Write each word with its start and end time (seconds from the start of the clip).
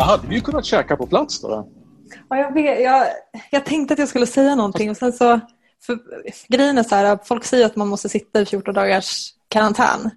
Jag 0.00 0.06
hade 0.06 0.34
ju 0.34 0.40
kunnat 0.40 0.64
käka 0.64 0.96
på 0.96 1.06
plats 1.06 1.40
då. 1.40 1.48
då. 1.48 1.68
Ja, 2.28 2.36
jag, 2.36 2.54
vet, 2.54 2.80
jag, 2.80 3.06
jag 3.50 3.64
tänkte 3.64 3.94
att 3.94 3.98
jag 3.98 4.08
skulle 4.08 4.26
säga 4.26 4.54
någonting 4.54 4.90
och 4.90 4.96
sen 4.96 5.12
så 5.12 5.40
för, 5.82 5.98
grejen 6.48 6.78
är 6.78 6.82
så 6.82 6.94
här, 6.94 7.18
folk 7.24 7.44
säger 7.44 7.66
att 7.66 7.76
man 7.76 7.88
måste 7.88 8.08
sitta 8.08 8.40
i 8.40 8.46
14 8.46 8.74
dagars 8.74 9.34
karantän. 9.48 10.10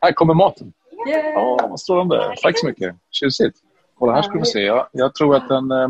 Här 0.00 0.12
kommer 0.12 0.34
maten. 0.34 0.72
Ja, 1.06 1.66
vad 1.70 1.80
står 1.80 1.96
de 1.96 2.08
där? 2.08 2.34
Tack 2.42 2.58
så 2.58 2.66
mycket. 2.66 2.96
Tjusigt. 3.10 3.58
Kolla, 3.98 4.12
här 4.12 4.22
ska 4.22 4.38
vi 4.38 4.44
se. 4.44 4.60
Jag, 4.60 4.86
jag 4.92 5.14
tror 5.14 5.36
att 5.36 5.50
en 5.50 5.70
eh, 5.70 5.88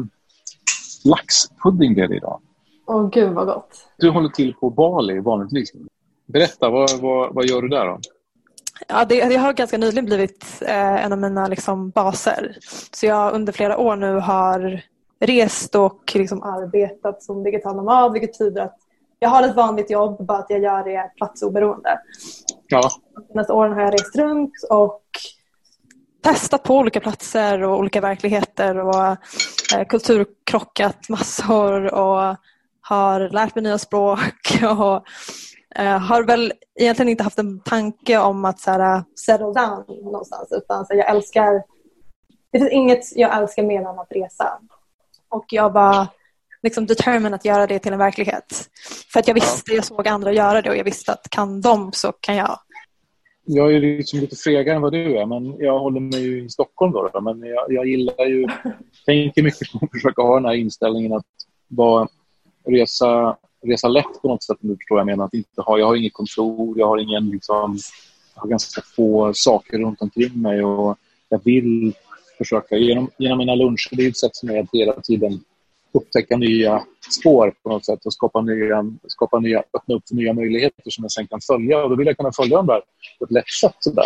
laxpudding 1.04 1.94
blev 1.94 2.08
det 2.08 2.16
idag. 2.16 2.40
Åh 2.86 3.10
gud 3.10 3.32
vad 3.32 3.46
gott. 3.46 3.86
Du 3.96 4.10
håller 4.10 4.28
till 4.28 4.54
på 4.54 4.70
Bali 4.70 5.20
vanligtvis. 5.20 5.72
Berätta, 6.26 6.70
vad, 6.70 7.00
vad, 7.00 7.34
vad 7.34 7.44
gör 7.44 7.62
du 7.62 7.68
där 7.68 7.86
då? 7.86 8.00
Ja, 8.88 9.04
det, 9.04 9.24
det 9.24 9.36
har 9.36 9.52
ganska 9.52 9.78
nyligen 9.78 10.04
blivit 10.04 10.62
eh, 10.62 11.04
en 11.04 11.12
av 11.12 11.18
mina 11.18 11.46
liksom, 11.46 11.90
baser. 11.90 12.56
Så 12.92 13.06
jag 13.06 13.34
under 13.34 13.52
flera 13.52 13.78
år 13.78 13.96
nu 13.96 14.14
har 14.14 14.82
rest 15.20 15.74
och 15.74 16.12
liksom, 16.14 16.42
arbetat 16.42 17.22
som 17.22 17.42
digital 17.42 17.76
nomad 17.76 18.12
vilket 18.12 18.30
betyder 18.30 18.62
att 18.62 18.76
jag 19.18 19.28
har 19.28 19.42
ett 19.42 19.56
vanligt 19.56 19.90
jobb, 19.90 20.26
bara 20.26 20.38
att 20.38 20.50
jag 20.50 20.60
gör 20.60 20.84
det 20.84 21.10
platsoberoende. 21.16 21.98
Ja, 22.68 22.90
De 23.14 23.32
senaste 23.32 23.52
åren 23.52 23.72
har 23.72 23.80
jag 23.80 23.94
rest 23.94 24.16
runt 24.16 24.52
och 24.70 25.02
testat 26.22 26.62
på 26.62 26.76
olika 26.76 27.00
platser 27.00 27.62
och 27.62 27.78
olika 27.78 28.00
verkligheter 28.00 28.78
och 28.78 29.06
eh, 29.74 29.86
kulturkrockat 29.88 31.08
massor 31.08 31.94
och 31.94 32.36
har 32.80 33.28
lärt 33.28 33.54
mig 33.54 33.64
nya 33.64 33.78
språk 33.78 34.62
och 34.78 35.04
eh, 35.76 35.98
har 35.98 36.22
väl 36.22 36.52
egentligen 36.80 37.08
inte 37.08 37.24
haft 37.24 37.38
en 37.38 37.60
tanke 37.60 38.18
om 38.18 38.44
att 38.44 38.60
så 38.60 38.70
här, 38.70 39.04
settle 39.26 39.46
down 39.46 39.84
någonstans 40.02 40.48
utan 40.50 40.86
så 40.86 40.94
jag 40.94 41.10
älskar 41.10 41.62
det 42.52 42.58
finns 42.58 42.72
inget 42.72 43.16
jag 43.16 43.38
älskar 43.38 43.62
mer 43.62 43.80
än 43.80 43.98
att 43.98 44.12
resa 44.12 44.60
och 45.28 45.44
jag 45.48 45.72
var 45.72 46.06
liksom 46.62 46.86
determined 46.86 47.34
att 47.34 47.44
göra 47.44 47.66
det 47.66 47.78
till 47.78 47.92
en 47.92 47.98
verklighet 47.98 48.68
för 49.12 49.20
att 49.20 49.28
jag 49.28 49.34
visste, 49.34 49.72
jag 49.72 49.84
såg 49.84 50.08
andra 50.08 50.32
göra 50.32 50.62
det 50.62 50.70
och 50.70 50.76
jag 50.76 50.84
visste 50.84 51.12
att 51.12 51.30
kan 51.30 51.60
de 51.60 51.92
så 51.92 52.12
kan 52.12 52.36
jag 52.36 52.58
jag 53.44 53.74
är 53.74 53.80
liksom 53.80 54.20
lite 54.20 54.36
fegare 54.36 54.76
än 54.76 54.82
vad 54.82 54.92
du 54.92 55.18
är, 55.18 55.26
men 55.26 55.56
jag 55.58 55.78
håller 55.78 56.00
mig 56.00 56.44
i 56.44 56.48
Stockholm. 56.48 56.92
Då, 56.92 57.10
då. 57.12 57.20
Men 57.20 57.42
jag, 57.42 57.72
jag 57.72 57.86
gillar 57.86 58.26
ju, 58.26 58.46
tänker 59.06 59.42
mycket 59.42 59.72
på 59.72 59.78
att 59.82 59.90
försöka 59.92 60.22
ha 60.22 60.34
den 60.34 60.44
här 60.44 60.54
inställningen 60.54 61.12
att 61.12 61.26
bara 61.68 62.08
resa, 62.66 63.36
resa 63.62 63.88
lätt 63.88 64.22
på 64.22 64.28
något 64.28 64.42
sätt. 64.42 64.56
Om 64.62 64.68
du 64.68 64.76
förstår 64.76 64.94
vad 64.94 65.00
jag 65.00 65.06
menar. 65.06 65.24
Att 65.24 65.34
inte 65.34 65.62
ha, 65.62 65.78
jag 65.78 65.86
har 65.86 65.96
inget 65.96 66.12
kontor, 66.12 66.78
jag 66.78 66.86
har 66.86 66.98
ingen 66.98 67.28
liksom, 67.28 67.78
jag 68.34 68.42
har 68.42 68.48
ganska 68.48 68.82
få 68.96 69.34
saker 69.34 69.78
runt 69.78 70.02
omkring 70.02 70.42
mig 70.42 70.64
och 70.64 70.98
jag 71.28 71.40
vill 71.44 71.92
försöka 72.38 72.76
genom, 72.76 73.10
genom 73.18 73.38
mina 73.38 73.54
luncher, 73.54 73.96
det 73.96 74.04
är 74.04 74.08
ett 74.08 74.18
sätt 74.18 74.36
som 74.36 74.50
är 74.50 74.60
att 74.60 74.68
hela 74.72 74.92
tiden 74.92 75.40
upptäcka 75.92 76.36
nya 76.36 76.84
spår 77.20 77.54
på 77.62 77.68
något 77.68 77.86
sätt 77.86 78.06
och 78.06 78.12
skapa 78.12 78.40
nya, 78.40 78.84
skapa 79.06 79.38
nya, 79.38 79.58
öppna 79.58 79.94
upp 79.94 80.08
för 80.08 80.14
nya 80.14 80.32
möjligheter 80.32 80.82
som 80.90 81.04
jag 81.04 81.12
sen 81.12 81.26
kan 81.26 81.40
följa. 81.40 81.82
Och 81.82 81.90
då 81.90 81.96
vill 81.96 82.06
jag 82.06 82.16
kunna 82.16 82.32
följa 82.32 82.56
dem 82.56 82.66
där 82.66 82.80
på 83.18 83.24
ett 83.24 83.30
lätt 83.30 83.48
sätt. 83.60 83.76
Sådär. 83.78 84.04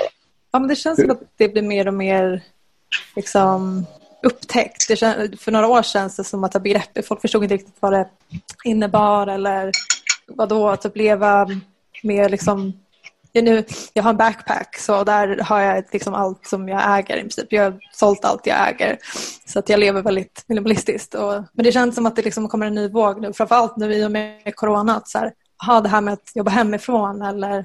Ja, 0.53 0.59
men 0.59 0.69
det 0.69 0.77
känns 0.77 1.01
som 1.01 1.11
att 1.11 1.23
det 1.37 1.49
blir 1.49 1.63
mer 1.63 1.89
och 1.89 1.95
mer 1.95 2.43
liksom, 3.17 3.87
upptäckt. 4.25 4.89
Det 4.89 4.97
känd, 4.97 5.41
för 5.41 5.53
några 5.53 5.69
år 5.69 5.83
sedan 5.83 6.11
det 6.17 6.25
som 6.25 6.45
att 6.45 6.63
begreppet, 6.63 7.07
folk 7.07 7.21
förstod 7.21 7.43
inte 7.43 7.55
riktigt 7.55 7.77
vad 7.81 7.93
det 7.93 8.09
innebar 8.65 9.27
eller 9.27 9.71
vad 10.27 10.49
då 10.49 10.69
att 10.69 10.85
uppleva 10.85 11.49
mer 12.03 12.29
liksom 12.29 12.73
jag, 13.37 13.45
nu, 13.45 13.65
jag 13.93 14.03
har 14.03 14.11
en 14.11 14.17
backpack 14.17 14.77
så 14.79 15.05
där 15.05 15.39
har 15.39 15.61
jag 15.61 15.85
liksom 15.93 16.15
allt 16.15 16.47
som 16.47 16.69
jag 16.69 16.99
äger 16.99 17.17
i 17.17 17.21
princip. 17.21 17.53
Jag 17.53 17.63
har 17.63 17.79
sålt 17.93 18.25
allt 18.25 18.47
jag 18.47 18.69
äger. 18.69 18.99
Så 19.47 19.59
att 19.59 19.69
jag 19.69 19.81
lever 19.81 20.03
väldigt 20.03 20.45
minimalistiskt. 20.47 21.15
Och, 21.15 21.33
men 21.53 21.65
det 21.65 21.73
känns 21.73 21.95
som 21.95 22.07
att 22.07 22.17
det 22.17 22.23
liksom 22.23 22.49
kommer 22.49 22.67
en 22.67 22.75
ny 22.75 22.89
våg 22.89 23.21
nu. 23.21 23.33
Framförallt 23.33 23.77
nu 23.77 23.95
i 23.95 24.05
och 24.05 24.11
med 24.11 24.55
corona. 24.55 24.97
Att 24.97 25.09
så 25.09 25.19
här, 25.19 25.33
ha 25.67 25.81
det 25.81 25.89
här 25.89 26.01
med 26.01 26.15
att 26.15 26.31
jobba 26.35 26.51
hemifrån 26.51 27.23
eller 27.23 27.61
i 27.61 27.65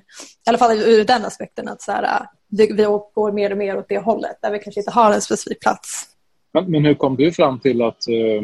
alla 0.50 0.58
fall 0.58 0.78
ur 0.78 1.06
den 1.06 1.26
aspekten 1.26 1.68
att 1.68 1.82
så 1.82 1.92
här, 1.92 2.28
vi, 2.50 2.74
vi 2.74 2.84
går 2.84 3.32
mer 3.32 3.52
och 3.52 3.58
mer 3.58 3.78
åt 3.78 3.90
det 3.90 4.00
hållet 4.00 4.38
där 4.42 4.52
vi 4.52 4.60
kanske 4.60 4.82
inte 4.82 4.92
har 4.92 5.12
en 5.12 5.22
specifik 5.22 5.62
plats. 5.62 6.06
Men, 6.52 6.72
men 6.72 6.86
hur 6.86 6.94
kom 6.94 7.16
du 7.16 7.32
fram 7.32 7.60
till 7.60 7.82
att, 7.82 8.08
eh, 8.08 8.44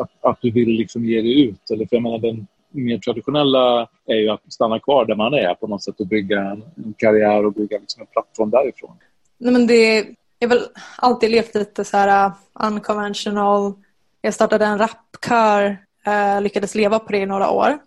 att, 0.00 0.10
att 0.20 0.38
du 0.42 0.50
vill 0.50 0.68
liksom 0.68 1.04
ge 1.04 1.22
dig 1.22 1.44
ut? 1.44 1.70
Eller, 1.70 1.86
för 1.86 1.96
jag 1.96 2.02
menar, 2.02 2.18
den 2.18 2.46
mer 2.70 2.98
traditionella 2.98 3.88
är 4.06 4.16
ju 4.16 4.28
att 4.28 4.52
stanna 4.52 4.78
kvar 4.78 5.04
där 5.04 5.14
man 5.14 5.34
är 5.34 5.54
på 5.54 5.66
något 5.66 5.82
sätt 5.82 6.00
och 6.00 6.06
bygga 6.06 6.40
en, 6.40 6.62
en 6.76 6.94
karriär 6.96 7.46
och 7.46 7.52
bygga 7.52 7.78
liksom 7.78 8.00
en 8.00 8.06
plattform 8.06 8.50
därifrån. 8.50 8.96
Nej, 9.38 9.52
men 9.52 9.66
det, 9.66 10.06
jag 10.38 10.48
har 10.48 10.56
väl 10.56 10.66
alltid 10.96 11.30
levt 11.30 11.54
lite 11.54 11.84
så 11.84 11.96
här 11.96 12.26
uh, 12.26 12.34
unconventional. 12.54 13.72
Jag 14.20 14.34
startade 14.34 14.64
en 14.64 14.78
rapkör, 14.78 15.78
uh, 16.06 16.42
lyckades 16.42 16.74
leva 16.74 16.98
på 16.98 17.12
det 17.12 17.18
i 17.18 17.26
några 17.26 17.50
år. 17.50 17.78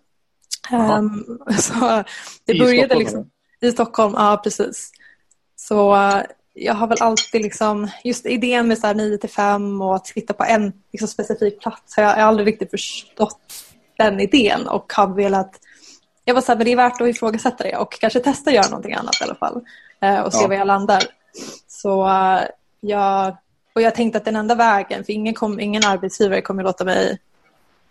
Um, 0.72 1.38
så 1.58 2.04
det 2.46 2.52
I 2.52 2.58
började 2.58 2.86
Stockholm, 2.86 3.00
liksom 3.00 3.30
i 3.60 3.72
Stockholm, 3.72 4.14
ja 4.16 4.40
precis. 4.44 4.92
Så 5.56 5.94
uh, 5.94 6.22
jag 6.54 6.74
har 6.74 6.86
väl 6.86 6.98
alltid 7.00 7.42
liksom, 7.42 7.88
just 8.04 8.26
idén 8.26 8.68
med 8.68 8.78
så 8.78 8.86
här 8.86 8.94
9 8.94 9.18
till 9.18 9.30
5 9.30 9.82
och 9.82 9.96
att 9.96 10.06
sitta 10.06 10.34
på 10.34 10.44
en 10.44 10.72
liksom, 10.92 11.08
specifik 11.08 11.60
plats 11.60 11.96
har 11.96 12.02
jag, 12.02 12.12
jag 12.12 12.16
har 12.16 12.28
aldrig 12.28 12.46
riktigt 12.46 12.70
förstått 12.70 13.64
den 13.98 14.20
idén 14.20 14.66
och 14.66 14.92
har 14.92 15.06
velat 15.06 15.60
jag 16.24 16.34
var 16.34 16.40
så 16.40 16.52
här, 16.52 16.56
men 16.56 16.64
det 16.64 16.72
är 16.72 16.76
värt 16.76 17.00
att 17.00 17.08
ifrågasätta 17.08 17.64
det 17.64 17.76
och 17.76 17.92
kanske 17.92 18.20
testa 18.20 18.50
att 18.50 18.56
göra 18.56 18.68
någonting 18.68 18.94
annat 18.94 19.20
i 19.20 19.24
alla 19.24 19.34
fall 19.34 19.60
eh, 20.00 20.20
och 20.20 20.32
se 20.32 20.42
Ja. 20.42 20.48
var 20.48 20.54
jag 20.54 20.66
landar. 20.66 21.02
Så 21.68 22.08
eh, 22.08 22.40
jag, 22.80 23.36
och 23.74 23.82
jag 23.82 23.94
tänkte 23.94 24.18
att 24.18 24.24
den 24.24 24.36
enda 24.36 24.54
vägen, 24.54 25.04
för 25.04 25.12
ingen, 25.12 25.34
kom, 25.34 25.60
ingen 25.60 25.84
arbetsgivare 25.84 26.42
kommer 26.42 26.62
låta 26.62 26.84
mig 26.84 27.18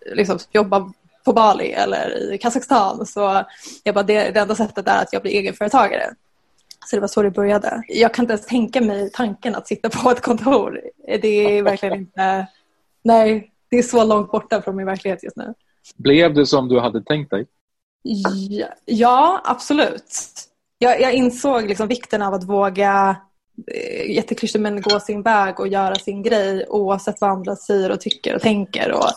liksom, 0.05 0.39
jobba 0.51 0.93
på 1.25 1.33
Bali 1.33 1.71
eller 1.71 2.33
i 2.33 2.37
Kazakstan. 2.37 3.05
Så 3.05 3.43
jag 3.83 3.95
bara, 3.95 4.03
det, 4.03 4.31
det 4.31 4.39
enda 4.39 4.55
sättet 4.55 4.87
är 4.87 5.01
att 5.01 5.13
jag 5.13 5.21
blir 5.21 5.31
egenföretagare. 5.31 6.13
Så 6.85 6.95
det 6.95 6.99
var 6.99 7.07
så 7.07 7.21
det 7.21 7.31
började. 7.31 7.83
Jag 7.87 8.13
kan 8.13 8.23
inte 8.23 8.33
ens 8.33 8.45
tänka 8.45 8.81
mig 8.81 9.11
tanken 9.13 9.55
att 9.55 9.67
sitta 9.67 9.89
på 9.89 10.11
ett 10.11 10.21
kontor. 10.21 10.81
Det 11.21 11.57
är 11.57 11.63
verkligen 11.63 11.99
inte... 11.99 12.47
Nej, 13.03 13.51
det 13.69 13.77
är 13.77 13.83
så 13.83 14.03
långt 14.03 14.31
borta 14.31 14.61
från 14.61 14.75
min 14.75 14.85
verklighet 14.85 15.23
just 15.23 15.35
nu. 15.35 15.53
Blev 15.95 16.33
det 16.33 16.45
som 16.45 16.67
du 16.67 16.79
hade 16.79 17.03
tänkt 17.03 17.31
dig? 17.31 17.47
Ja, 18.03 18.67
ja 18.85 19.41
absolut. 19.43 20.15
Jag, 20.77 21.01
jag 21.01 21.13
insåg 21.13 21.67
liksom 21.67 21.87
vikten 21.87 22.21
av 22.21 22.33
att 22.33 22.43
våga 22.43 23.15
eh, 23.73 24.11
jätteklyschigt 24.11 24.61
men 24.61 24.81
gå 24.81 24.99
sin 24.99 25.21
väg 25.21 25.59
och 25.59 25.67
göra 25.67 25.95
sin 25.95 26.23
grej 26.23 26.65
oavsett 26.69 27.21
vad 27.21 27.29
andra 27.29 27.55
säger 27.55 27.91
och 27.91 28.01
tycker 28.01 28.35
och 28.35 28.41
tänker 28.41 28.91
och 28.91 29.09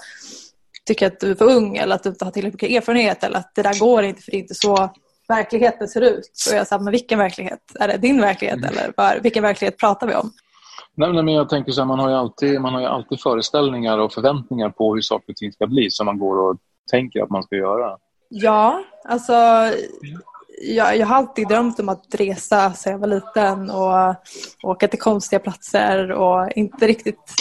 tycker 0.87 1.07
att 1.07 1.21
du 1.21 1.31
är 1.31 1.35
för 1.35 1.45
ung 1.45 1.77
eller 1.77 1.95
att 1.95 2.03
du 2.03 2.09
inte 2.09 2.25
har 2.25 2.33
tillräckligt 2.33 2.63
mycket 2.63 2.83
erfarenhet 2.83 3.25
eller 3.25 3.39
att 3.39 3.55
det 3.55 3.63
där 3.63 3.79
går 3.79 4.03
inte 4.03 4.23
för 4.23 4.31
det 4.31 4.37
är 4.37 4.41
inte 4.41 4.55
så 4.55 4.91
verkligheten 5.29 5.89
ser 5.89 6.01
ut. 6.01 6.31
Och 6.51 6.57
jag 6.57 6.67
sa, 6.67 6.79
men 6.79 6.91
vilken 6.91 7.19
verklighet? 7.19 7.61
Är 7.81 7.89
det 7.89 7.97
din 7.97 8.21
verklighet 8.21 8.59
mm. 8.59 8.71
eller 8.71 8.93
var, 8.97 9.19
vilken 9.23 9.43
verklighet 9.43 9.79
pratar 9.79 10.07
vi 10.07 10.15
om? 10.15 10.33
Nej, 10.97 11.13
men 11.13 11.29
jag 11.29 11.49
tänker 11.49 11.73
så 11.73 11.81
här, 11.81 11.89
man 11.89 11.99
har, 11.99 12.09
ju 12.09 12.15
alltid, 12.15 12.61
man 12.61 12.75
har 12.75 12.81
ju 12.81 12.87
alltid 12.87 13.21
föreställningar 13.21 13.99
och 13.99 14.13
förväntningar 14.13 14.71
på 14.71 14.95
hur 14.95 15.03
saker 15.03 15.33
och 15.33 15.37
ting 15.37 15.53
ska 15.53 15.67
bli 15.67 15.91
som 15.91 16.07
man 16.07 16.19
går 16.19 16.39
och 16.39 16.57
tänker 16.91 17.23
att 17.23 17.31
man 17.31 17.43
ska 17.43 17.57
göra. 17.57 17.99
Ja, 18.29 18.83
alltså 19.05 19.33
jag, 20.63 20.97
jag 20.97 21.07
har 21.07 21.17
alltid 21.17 21.49
drömt 21.49 21.81
om 21.81 21.89
att 21.89 22.15
resa 22.15 22.73
sedan 22.73 22.93
jag 22.93 22.99
var 22.99 23.07
liten 23.09 23.71
och 23.71 24.15
åka 24.63 24.89
till 24.89 24.99
konstiga 24.99 25.41
platser 25.41 26.13
och 26.13 26.53
inte 26.57 26.87
riktigt... 26.87 27.35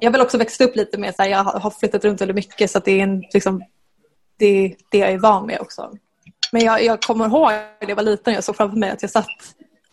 Jag 0.00 0.10
väl 0.10 0.20
också 0.20 0.38
växt 0.38 0.60
upp 0.60 0.76
lite 0.76 0.98
med 0.98 1.14
att 1.18 1.30
jag 1.30 1.44
har 1.44 1.70
flyttat 1.70 2.04
runt 2.04 2.20
väldigt 2.20 2.34
mycket 2.34 2.70
så 2.70 2.78
det 2.78 3.00
är 3.00 3.02
en, 3.02 3.20
liksom, 3.32 3.62
det, 4.38 4.76
det 4.90 4.98
jag 4.98 5.10
är 5.10 5.18
van 5.18 5.46
med 5.46 5.60
också. 5.60 5.90
Men 6.52 6.64
jag, 6.64 6.84
jag 6.84 7.02
kommer 7.02 7.26
ihåg 7.26 7.50
när 7.80 7.88
jag 7.88 7.96
var 7.96 8.02
liten 8.02 8.34
jag 8.34 8.44
såg 8.44 8.56
framför 8.56 8.76
mig 8.76 8.90
att 8.90 9.02
jag 9.02 9.10
satt 9.10 9.26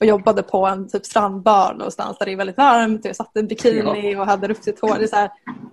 och 0.04 0.08
jobbade 0.08 0.44
på 0.44 0.66
en 0.66 0.90
typ 0.90 1.06
strandbar 1.06 1.74
någonstans 1.74 2.18
där 2.18 2.26
det 2.26 2.32
är 2.32 2.36
väldigt 2.36 2.58
varmt. 2.58 3.06
Jag 3.06 3.16
satt 3.16 3.32
i 3.36 3.40
en 3.40 3.48
bikini 3.48 4.16
och 4.16 4.26
hade 4.26 4.48
rufsigt 4.48 4.82
hår. 4.82 5.00
Det, 5.00 5.08
så 5.08 5.16
här, 5.16 5.30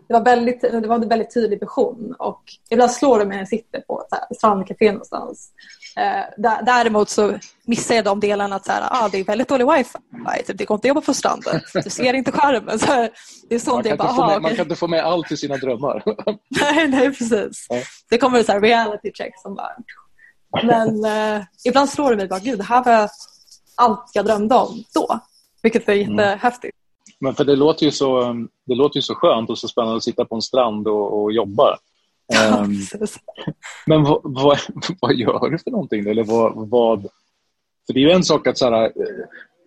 det, 0.09 0.15
var 0.15 0.25
väldigt, 0.25 0.61
det 0.61 0.87
var 0.87 0.95
en 0.95 1.09
väldigt 1.09 1.35
tydlig 1.35 1.61
vision. 1.61 2.15
Och 2.19 2.43
ibland 2.71 2.91
slår 2.91 3.19
det 3.19 3.25
mig 3.25 3.37
när 3.37 3.43
jag 3.43 3.49
sitter 3.49 3.81
på 3.81 4.03
ett 4.03 4.37
strandcafé 4.37 4.93
någonstans. 4.93 5.53
Eh, 5.97 6.45
däremot 6.65 7.09
så 7.09 7.39
missar 7.65 7.95
jag 7.95 8.05
de 8.05 8.21
delarna 8.21 8.57
att 8.57 8.67
så 8.67 8.73
här, 8.73 8.89
ah, 8.91 9.09
det 9.09 9.19
är 9.19 9.25
väldigt 9.25 9.49
dålig 9.49 9.67
wifi. 9.67 9.99
Typ, 10.47 10.59
det 10.59 10.65
går 10.65 10.75
inte 10.75 10.87
att 10.87 10.89
jobba 10.89 11.01
på 11.01 11.15
stranden. 11.15 11.61
Du 11.85 11.91
ser 11.91 12.15
inte 12.15 12.33
skärmen. 12.33 12.79
Så 12.79 12.87
här, 12.87 13.11
det 13.49 13.55
är 13.55 13.59
sånt 13.59 13.89
man, 13.89 13.99
kan 13.99 14.17
bara, 14.17 14.27
med, 14.27 14.37
okay. 14.37 14.43
man 14.43 14.57
kan 14.57 14.65
inte 14.65 14.77
få 14.77 14.87
med 14.87 15.05
allt 15.05 15.33
i 15.33 15.37
sina 15.37 15.57
drömmar. 15.57 16.03
nej, 16.49 16.89
nej, 16.89 17.09
precis. 17.09 17.67
Nej. 17.71 17.85
Det 18.11 18.19
kommer 18.19 18.43
så 18.43 18.53
här 18.53 18.61
reality 18.61 19.11
check 19.15 19.33
som 19.43 19.55
bara... 19.55 19.77
Men 20.63 21.05
eh, 21.05 21.45
ibland 21.65 21.89
slår 21.89 22.11
det 22.11 22.17
mig 22.17 22.29
bara, 22.29 22.41
gud, 22.41 22.59
det 22.59 22.65
här 22.65 22.85
var 22.85 23.11
allt 23.75 24.11
jag 24.15 24.25
drömde 24.25 24.55
om 24.55 24.85
då. 24.95 25.21
Vilket 25.63 25.89
är 25.89 25.93
mm. 25.93 26.11
jättehäftigt. 26.11 26.65
Mm. 26.65 26.81
Men 27.21 27.35
för 27.35 27.45
det 27.45 27.57
låter, 27.57 27.87
ju 27.87 27.93
så, 27.93 28.35
det 28.67 28.75
låter 28.75 28.97
ju 28.97 29.03
så 29.03 29.15
skönt 29.15 29.51
och 29.51 29.59
så 29.59 29.69
spännande 29.69 29.97
att 29.97 30.05
sitta 30.05 30.25
på 30.25 30.35
en 30.35 30.43
strand 30.43 30.89
och, 30.89 31.23
och 31.23 31.33
jobba. 31.33 31.79
um, 32.61 32.75
men 33.87 34.05
vad, 34.05 34.21
vad, 34.25 34.59
vad, 35.01 35.15
gör 35.15 35.51
du 35.51 35.59
för 35.59 35.71
någonting? 35.71 36.09
Eller 36.09 36.25
vad, 36.25 36.69
vad, 36.69 37.03
för 37.87 37.95
det 37.95 38.01
är 38.01 38.05
ju 38.05 38.11
en 38.11 38.25
sak 38.25 38.47
att 38.47 38.59
så 38.59 38.71
här, 38.71 38.93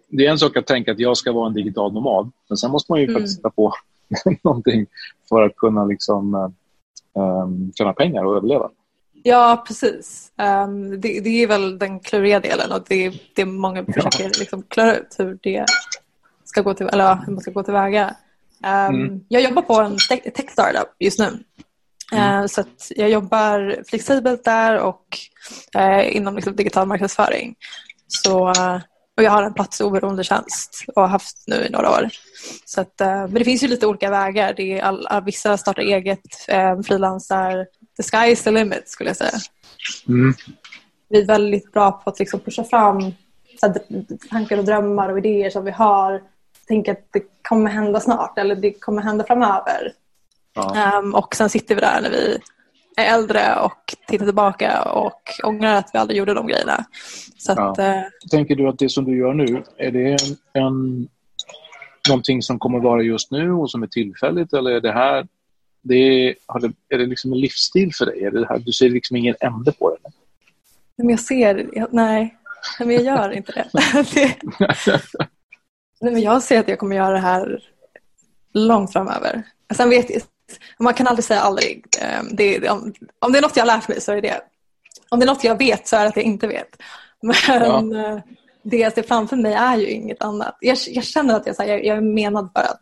det 0.09 0.25
är 0.25 0.31
en 0.31 0.39
sak 0.39 0.57
att 0.57 0.67
tänka 0.67 0.91
att 0.91 0.99
jag 0.99 1.17
ska 1.17 1.31
vara 1.31 1.47
en 1.47 1.53
digital 1.53 1.93
nomad. 1.93 2.31
Men 2.49 2.57
sen 2.57 2.71
måste 2.71 2.91
man 2.91 2.99
ju 2.99 3.05
mm. 3.05 3.15
faktiskt 3.15 3.39
hitta 3.39 3.49
på 3.49 3.73
någonting 4.43 4.85
för 5.29 5.41
att 5.41 5.55
kunna 5.55 5.85
liksom, 5.85 6.53
um, 7.13 7.71
tjäna 7.75 7.93
pengar 7.93 8.23
och 8.23 8.37
överleva. 8.37 8.69
Ja, 9.23 9.63
precis. 9.67 10.31
Um, 10.37 11.01
det, 11.01 11.19
det, 11.19 11.43
är 11.43 11.47
väl 11.47 11.79
den 11.79 11.99
kluriga 11.99 12.39
delen 12.39 12.71
och 12.71 12.85
det 12.87 13.13
det 13.35 13.45
många 13.45 13.85
försöker 13.85 14.39
liksom 14.39 14.63
klara 14.63 14.95
ut 14.95 15.15
hur 15.17 15.39
det 15.41 15.65
ska 16.45 16.61
gå 16.61 16.73
till, 16.73 16.87
eller 16.87 17.15
hur 17.25 17.33
man 17.33 17.41
ska 17.41 17.51
gå 17.51 17.63
tillväga. 17.63 18.15
Um, 18.63 18.95
mm. 18.95 19.25
Jag 19.27 19.41
jobbar 19.41 19.61
på 19.61 19.73
en 19.81 19.97
tech 20.33 20.51
startup 20.51 20.95
just 20.99 21.19
nu. 21.19 21.43
Mm. 22.11 22.41
Uh, 22.41 22.47
så 22.47 22.63
jag 22.89 23.09
jobbar 23.09 23.83
flexibelt 23.87 24.43
där 24.43 24.77
och 24.79 25.17
uh, 25.77 26.15
inom 26.15 26.35
liksom, 26.35 26.55
digital 26.55 26.87
marknadsföring. 26.87 27.55
Så, 28.07 28.49
uh, 28.49 28.79
och 29.17 29.23
jag 29.23 29.31
har 29.31 29.43
en 29.43 29.53
platsoberoende 29.53 30.23
tjänst 30.23 30.85
och 30.95 31.01
har 31.01 31.09
haft 31.09 31.43
nu 31.47 31.55
i 31.55 31.69
några 31.69 31.89
år. 31.91 32.09
Så 32.65 32.81
att, 32.81 32.93
men 32.99 33.33
det 33.33 33.45
finns 33.45 33.63
ju 33.63 33.67
lite 33.67 33.87
olika 33.87 34.09
vägar. 34.09 34.53
Det 34.57 34.79
är 34.79 34.83
all, 34.83 35.07
all, 35.07 35.23
vissa 35.23 35.57
startar 35.57 35.81
eget, 35.81 36.21
frilansar, 36.85 37.65
the 37.97 38.03
sky 38.03 38.31
is 38.31 38.43
the 38.43 38.51
limit 38.51 38.89
skulle 38.89 39.09
jag 39.09 39.17
säga. 39.17 39.39
Mm. 40.07 40.33
Vi 41.09 41.21
är 41.21 41.25
väldigt 41.25 41.71
bra 41.71 41.91
på 41.91 42.09
att 42.09 42.19
liksom 42.19 42.39
pusha 42.39 42.63
fram 42.63 43.13
så 43.59 43.73
tankar 44.29 44.57
och 44.57 44.65
drömmar 44.65 45.09
och 45.09 45.17
idéer 45.17 45.49
som 45.49 45.65
vi 45.65 45.71
har. 45.71 46.21
Tänka 46.67 46.91
att 46.91 47.07
det 47.11 47.23
kommer 47.41 47.69
hända 47.69 47.99
snart 47.99 48.37
eller 48.37 48.55
det 48.55 48.71
kommer 48.71 49.01
hända 49.01 49.23
framöver. 49.23 49.93
Ja. 50.53 50.99
Um, 50.99 51.15
och 51.15 51.35
sen 51.35 51.49
sitter 51.49 51.75
vi 51.75 51.81
där 51.81 52.01
när 52.01 52.09
vi 52.09 52.37
är 52.97 53.13
äldre 53.13 53.55
och 53.55 53.95
tittar 54.07 54.25
tillbaka 54.25 54.81
och 54.83 55.21
ångrar 55.43 55.75
att 55.75 55.89
vi 55.93 55.99
aldrig 55.99 56.17
gjorde 56.17 56.33
de 56.33 56.47
grejerna. 56.47 56.85
Så 57.37 57.51
att, 57.51 57.77
ja. 57.77 57.95
uh, 57.95 58.29
Tänker 58.31 58.55
du 58.55 58.67
att 58.67 58.79
det 58.79 58.89
som 58.89 59.05
du 59.05 59.17
gör 59.17 59.33
nu, 59.33 59.63
är 59.77 59.91
det 59.91 60.11
en, 60.11 60.37
en, 60.53 61.07
någonting 62.09 62.41
som 62.41 62.59
kommer 62.59 62.79
vara 62.79 63.01
just 63.01 63.31
nu 63.31 63.51
och 63.51 63.71
som 63.71 63.83
är 63.83 63.87
tillfälligt 63.87 64.53
eller 64.53 64.71
är 64.71 64.81
det 64.81 64.91
här 64.91 65.27
det 65.83 65.95
är, 65.95 66.35
är 66.89 66.97
det 66.97 67.05
liksom 67.05 67.33
en 67.33 67.39
livsstil 67.39 67.93
för 67.93 68.05
dig? 68.05 68.23
Är 68.23 68.31
det 68.31 68.47
här, 68.47 68.59
du 68.59 68.71
ser 68.71 68.89
liksom 68.89 69.17
ingen 69.17 69.35
ände 69.39 69.71
på 69.71 69.89
det? 69.89 70.11
Men 70.97 71.09
jag 71.09 71.19
ser, 71.19 71.69
jag, 71.73 71.87
nej, 71.91 72.37
men 72.79 72.91
jag 72.91 73.03
gör 73.03 73.31
inte 73.31 73.51
det. 73.51 73.69
det 74.13 74.37
nej, 76.01 76.13
men 76.13 76.21
jag 76.21 76.43
ser 76.43 76.59
att 76.59 76.67
jag 76.67 76.79
kommer 76.79 76.95
göra 76.95 77.13
det 77.13 77.19
här 77.19 77.63
långt 78.53 78.93
framöver. 78.93 79.43
Sen 79.75 79.89
vet 79.89 80.09
man 80.79 80.93
kan 80.93 81.07
aldrig 81.07 81.25
säga 81.25 81.39
aldrig. 81.39 81.85
Ehm, 82.01 82.35
det, 82.35 82.69
om, 82.69 82.93
om 83.19 83.31
det 83.31 83.37
är 83.37 83.41
något 83.41 83.57
jag 83.57 83.65
har 83.65 83.77
lärt 83.77 83.87
mig 83.87 84.01
så 84.01 84.11
är 84.11 84.21
det 84.21 84.41
Om 85.09 85.19
det 85.19 85.25
är 85.25 85.27
något 85.27 85.43
jag 85.43 85.57
vet 85.57 85.87
så 85.87 85.95
är 85.95 86.01
det 86.01 86.07
att 86.07 86.15
jag 86.15 86.25
inte 86.25 86.47
vet. 86.47 86.77
Men 87.21 87.91
ja. 87.91 88.05
Eh, 88.05 88.19
det 88.63 88.77
jag 88.77 88.93
ser 88.93 89.03
framför 89.03 89.35
mig 89.35 89.53
är 89.53 89.77
ju 89.77 89.89
inget 89.89 90.21
annat. 90.21 90.57
Jag, 90.59 90.77
jag 90.87 91.03
känner 91.03 91.35
att 91.35 91.47
jag, 91.47 91.55
här, 91.59 91.65
jag, 91.65 91.85
jag 91.85 91.97
är 91.97 92.01
menad 92.01 92.49
för 92.55 92.61
att 92.61 92.81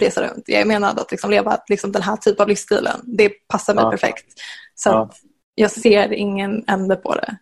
resa 0.00 0.22
runt. 0.22 0.44
Jag 0.46 0.60
är 0.60 0.64
menad 0.64 0.98
att 0.98 1.10
liksom 1.10 1.30
leva 1.30 1.58
liksom 1.68 1.92
den 1.92 2.02
här 2.02 2.16
typen 2.16 2.42
av 2.42 2.48
livsstilen. 2.48 3.00
Det 3.04 3.28
passar 3.28 3.74
mig 3.74 3.84
ja. 3.84 3.90
perfekt. 3.90 4.26
Så 4.74 4.88
ja. 4.88 5.10
jag 5.54 5.70
ser 5.70 6.12
ingen 6.12 6.64
ände 6.66 6.96
på 6.96 7.14
det. 7.14 7.36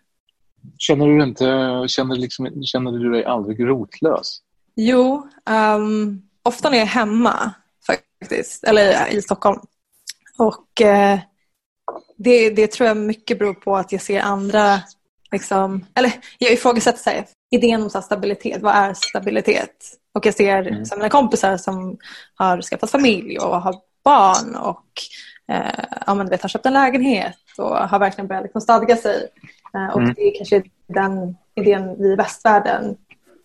Känner 0.78 1.06
du, 1.06 1.22
inte, 1.22 1.44
känner, 1.88 2.16
liksom, 2.16 2.62
känner 2.64 2.92
du 2.92 3.10
dig 3.10 3.24
aldrig 3.24 3.60
rotlös? 3.60 4.38
Jo, 4.74 5.28
um, 5.50 6.22
ofta 6.42 6.70
när 6.70 6.78
jag 6.78 6.86
är 6.86 6.90
hemma 6.90 7.54
faktiskt, 7.86 8.64
eller 8.64 9.14
i 9.14 9.22
Stockholm. 9.22 9.60
Och 10.38 10.80
eh, 10.80 11.18
det, 12.16 12.50
det 12.50 12.66
tror 12.66 12.88
jag 12.88 12.96
mycket 12.96 13.38
beror 13.38 13.54
på 13.54 13.76
att 13.76 13.92
jag 13.92 14.00
ser 14.00 14.20
andra, 14.20 14.80
liksom, 15.32 15.86
eller 15.94 16.12
jag 16.38 16.52
ifrågasätter 16.52 16.98
sig, 16.98 17.26
idén 17.52 17.82
om 17.82 17.90
så 17.90 18.02
stabilitet. 18.02 18.62
Vad 18.62 18.74
är 18.74 18.94
stabilitet? 18.94 19.76
Och 20.14 20.26
jag 20.26 20.34
ser 20.34 20.66
mm. 20.66 20.84
mina 20.96 21.08
kompisar 21.08 21.56
som 21.56 21.98
har 22.34 22.62
skaffat 22.62 22.90
familj 22.90 23.38
och 23.38 23.62
har 23.62 23.74
barn 24.04 24.56
och 24.56 24.84
eh, 25.52 25.84
ja, 26.06 26.14
men 26.14 26.28
vet, 26.28 26.42
har 26.42 26.48
köpt 26.48 26.66
en 26.66 26.72
lägenhet 26.72 27.36
och 27.58 27.76
har 27.76 27.98
verkligen 27.98 28.28
börjat 28.28 28.42
liksom 28.42 28.60
stadga 28.60 28.96
sig. 28.96 29.28
Eh, 29.74 29.94
och 29.94 30.00
mm. 30.00 30.14
det 30.14 30.22
är 30.22 30.36
kanske 30.36 30.62
den 30.86 31.36
idén 31.54 31.96
vi 31.98 32.12
i 32.12 32.16
västvärlden 32.16 32.96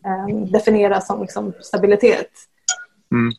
eh, 0.06 0.38
definierar 0.52 1.00
som 1.00 1.22
liksom, 1.22 1.54
stabilitet. 1.62 2.32
Mm. 3.12 3.34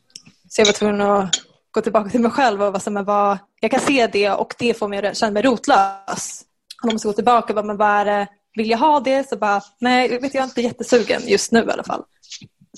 Så 0.49 0.61
jag 0.61 0.65
var 0.65 0.73
tvungen 0.73 1.01
att 1.01 1.35
gå 1.71 1.81
tillbaka 1.81 2.09
till 2.09 2.21
mig 2.21 2.31
själv 2.31 2.63
och 2.63 2.73
vad 2.73 2.81
som 2.81 3.03
var, 3.05 3.37
jag 3.59 3.71
kan 3.71 3.79
se 3.79 4.07
det 4.07 4.31
och 4.31 4.55
det 4.59 4.73
får 4.73 4.87
mig 4.87 5.07
att 5.07 5.17
känna 5.17 5.31
mig 5.31 5.43
rotlös. 5.43 6.45
Och 6.83 6.87
man 6.91 6.99
ska 6.99 7.09
gå 7.09 7.13
tillbaka, 7.13 7.53
vad, 7.53 7.65
men 7.65 7.77
vad 7.77 7.89
är 7.89 8.05
det, 8.05 8.27
vill 8.55 8.69
jag 8.69 8.77
ha 8.77 8.99
det? 8.99 9.29
Så 9.29 9.37
bara, 9.37 9.61
nej, 9.79 10.19
vet 10.19 10.33
jag 10.33 10.41
är 10.41 10.45
inte 10.45 10.61
jättesugen 10.61 11.21
just 11.25 11.51
nu 11.51 11.59
i 11.59 11.71
alla 11.71 11.83
fall. 11.83 12.03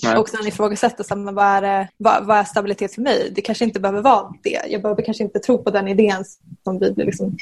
Nej. 0.02 0.16
Och 0.16 0.28
sen 0.28 0.46
ifrågasätta 0.46 1.04
så, 1.04 1.14
vad, 1.32 1.44
är 1.44 1.62
det, 1.62 1.88
vad, 1.96 2.26
vad, 2.26 2.38
är 2.38 2.44
stabilitet 2.44 2.94
för 2.94 3.02
mig? 3.02 3.32
Det 3.34 3.40
kanske 3.40 3.64
inte 3.64 3.80
behöver 3.80 4.02
vara 4.02 4.32
det. 4.42 4.62
Jag 4.68 4.82
behöver 4.82 5.02
kanske 5.02 5.24
inte 5.24 5.38
tro 5.38 5.62
på 5.64 5.70
den 5.70 5.88
idén 5.88 6.24
som 6.64 6.78
vi 6.78 6.92
blir, 6.92 7.06
liksom, 7.06 7.36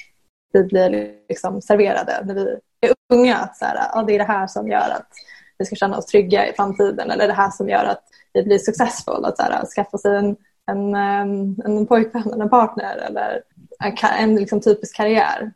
vi 0.53 0.65
blir 0.65 1.15
liksom 1.29 1.63
serverade 1.63 2.23
när 2.25 2.35
vi 2.35 2.43
är 2.81 2.93
unga. 3.13 3.37
Att 3.37 3.57
så 3.57 3.65
här, 3.65 3.91
ja, 3.95 4.03
det 4.03 4.15
är 4.15 4.19
det 4.19 4.25
här 4.25 4.47
som 4.47 4.69
gör 4.69 4.91
att 4.91 5.09
vi 5.59 5.65
ska 5.65 5.77
känna 5.77 5.99
oss 5.99 6.07
trygga 6.07 6.49
i 6.49 6.53
framtiden 6.53 7.11
eller 7.11 7.27
det 7.27 7.33
här 7.33 7.51
som 7.51 7.69
gör 7.69 7.85
att 7.85 8.03
vi 8.33 8.43
blir 8.43 8.59
successful. 8.59 9.25
Att 9.25 9.37
så 9.37 9.43
här, 9.43 9.67
skaffa 9.67 9.99
sig 9.99 10.17
en, 10.17 10.37
en, 10.71 10.95
en 11.65 11.87
pojkvän 11.87 12.33
eller 12.33 12.45
en 12.45 12.51
partner 12.51 12.97
eller 12.97 13.43
en, 13.85 13.97
en 14.19 14.37
liksom, 14.37 14.61
typisk 14.61 14.97
karriär. 14.97 15.53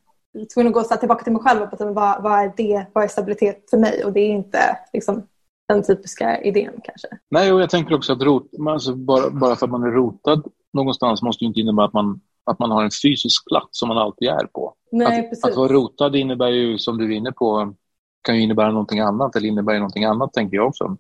Tvungen 0.55 0.69
att 0.69 0.75
gå 0.75 0.85
så 0.85 0.97
tillbaka 0.97 1.25
till 1.25 1.33
mig 1.33 1.43
själv 1.43 1.63
och 1.63 1.79
på 1.79 1.93
vad, 1.93 2.23
vad, 2.23 2.33
är 2.33 2.53
det, 2.57 2.87
vad 2.93 3.05
är 3.05 3.09
stabilitet 3.09 3.71
för 3.71 3.79
mig? 3.79 4.05
Och 4.05 4.13
det 4.13 4.21
är 4.21 4.29
inte 4.29 4.79
liksom, 4.93 5.23
den 5.69 5.83
typiska 5.83 6.43
idén 6.43 6.73
kanske. 6.85 7.09
Nej, 7.31 7.53
och 7.53 7.61
jag 7.61 7.71
tänker 7.71 7.95
också 7.95 8.13
att 8.13 8.23
rot, 8.23 8.51
alltså 8.69 8.95
bara, 8.95 9.31
bara 9.31 9.57
för 9.57 9.67
att 9.67 9.73
man 9.73 9.83
är 9.83 9.91
rotad 9.91 10.43
någonstans 10.73 11.23
måste 11.23 11.45
inte 11.45 11.61
innebära 11.61 11.87
att 11.87 11.93
man, 11.93 12.21
att 12.45 12.59
man 12.59 12.71
har 12.71 12.85
en 12.85 12.91
fysisk 13.03 13.49
plats 13.49 13.69
som 13.71 13.89
man 13.89 13.99
alltid 13.99 14.29
är 14.29 14.47
på. 14.47 14.75
Nej, 14.93 15.21
att, 15.21 15.31
precis. 15.31 15.45
att 15.45 15.57
vara 15.57 15.73
rotad 15.73 16.17
innebär 16.17 16.49
ju, 16.49 16.79
som 16.79 16.99
du 16.99 17.05
är 17.05 17.17
inne 17.17 17.33
på, 17.33 17.75
kan 18.23 18.37
ju 18.37 18.43
innebära 18.43 18.71
någonting 18.71 19.01
annat 19.01 19.37
eller 19.37 19.49
innebär 19.49 19.75
någonting 19.75 20.05
annat, 20.05 20.33
tänker 20.33 20.57
jag 20.57 20.67
också. 20.67 20.97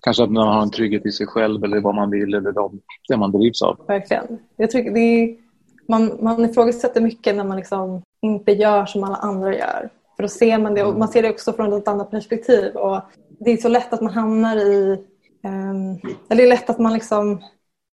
Kanske 0.00 0.22
att 0.22 0.30
man 0.30 0.48
har 0.48 0.62
en 0.62 0.70
trygghet 0.70 1.06
i 1.06 1.12
sig 1.12 1.26
själv 1.26 1.64
eller 1.64 1.80
vad 1.80 1.94
man 1.94 2.10
vill 2.10 2.34
eller 2.34 2.52
de, 2.52 2.80
det 3.08 3.16
man 3.16 3.32
drivs 3.32 3.62
av. 3.62 3.84
Verkligen. 3.86 4.38
Jag 4.56 4.70
tycker 4.70 4.90
det 4.90 5.00
är, 5.00 5.36
man, 5.88 6.18
man 6.20 6.44
ifrågasätter 6.44 7.00
mycket 7.00 7.36
när 7.36 7.44
man 7.44 7.56
liksom 7.56 8.02
inte 8.22 8.52
gör 8.52 8.86
som 8.86 9.04
alla 9.04 9.16
andra 9.16 9.54
gör. 9.54 9.90
För 10.16 10.22
då 10.22 10.28
ser 10.28 10.58
man 10.58 10.74
det 10.74 10.84
och 10.84 10.98
man 10.98 11.08
ser 11.08 11.22
det 11.22 11.30
också 11.30 11.52
från 11.52 11.72
ett 11.72 11.88
annat 11.88 12.10
perspektiv. 12.10 12.76
Och 12.76 13.00
det 13.28 13.50
är 13.50 13.56
så 13.56 13.68
lätt 13.68 13.92
att 13.92 14.00
man 14.00 14.12
hamnar 14.12 14.56
i 14.56 15.04
Um, 15.44 15.98
det 16.28 16.42
är 16.42 16.48
lätt 16.48 16.70
att 16.70 16.78
man 16.78 16.92
liksom 16.92 17.42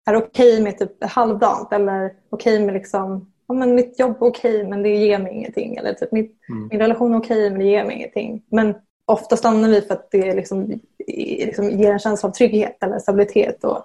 är 0.06 0.16
okej 0.16 0.52
okay 0.52 0.62
med 0.62 0.78
typ 0.78 1.04
halvdant 1.04 1.72
eller 1.72 2.12
okej 2.30 2.54
okay 2.54 2.66
med 2.66 2.74
liksom, 2.74 3.32
ja, 3.46 3.54
men 3.54 3.74
mitt 3.74 3.98
jobb 3.98 4.22
är 4.22 4.26
okej 4.26 4.56
okay, 4.56 4.68
men 4.68 4.82
det 4.82 4.96
ger 4.96 5.18
mig 5.18 5.32
ingenting. 5.32 5.76
Eller 5.76 5.94
typ 5.94 6.12
mitt, 6.12 6.36
mm. 6.48 6.68
min 6.68 6.80
relation 6.80 7.14
är 7.14 7.18
okej 7.18 7.50
men 7.50 7.58
det 7.58 7.64
ger 7.64 7.84
mig 7.84 7.96
ingenting. 7.96 8.42
Men 8.50 8.74
ofta 9.04 9.36
stannar 9.36 9.68
vi 9.68 9.80
för 9.80 9.94
att 9.94 10.10
det 10.10 10.34
liksom, 10.34 10.80
liksom 11.06 11.70
ger 11.70 11.92
en 11.92 11.98
känsla 11.98 12.28
av 12.28 12.32
trygghet 12.32 12.82
eller 12.82 12.98
stabilitet. 12.98 13.64
Och, 13.64 13.84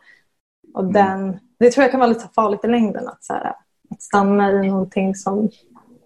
och 0.73 0.83
mm. 0.83 0.93
den, 0.93 1.39
det 1.59 1.71
tror 1.71 1.83
jag 1.83 1.91
kan 1.91 1.99
vara 1.99 2.09
lite 2.09 2.29
farligt 2.35 2.63
i 2.63 2.67
längden 2.67 3.07
att, 3.07 3.23
så 3.23 3.33
här, 3.33 3.55
att 3.89 4.01
stanna 4.01 4.51
i 4.51 4.67
någonting 4.67 5.15
som 5.15 5.49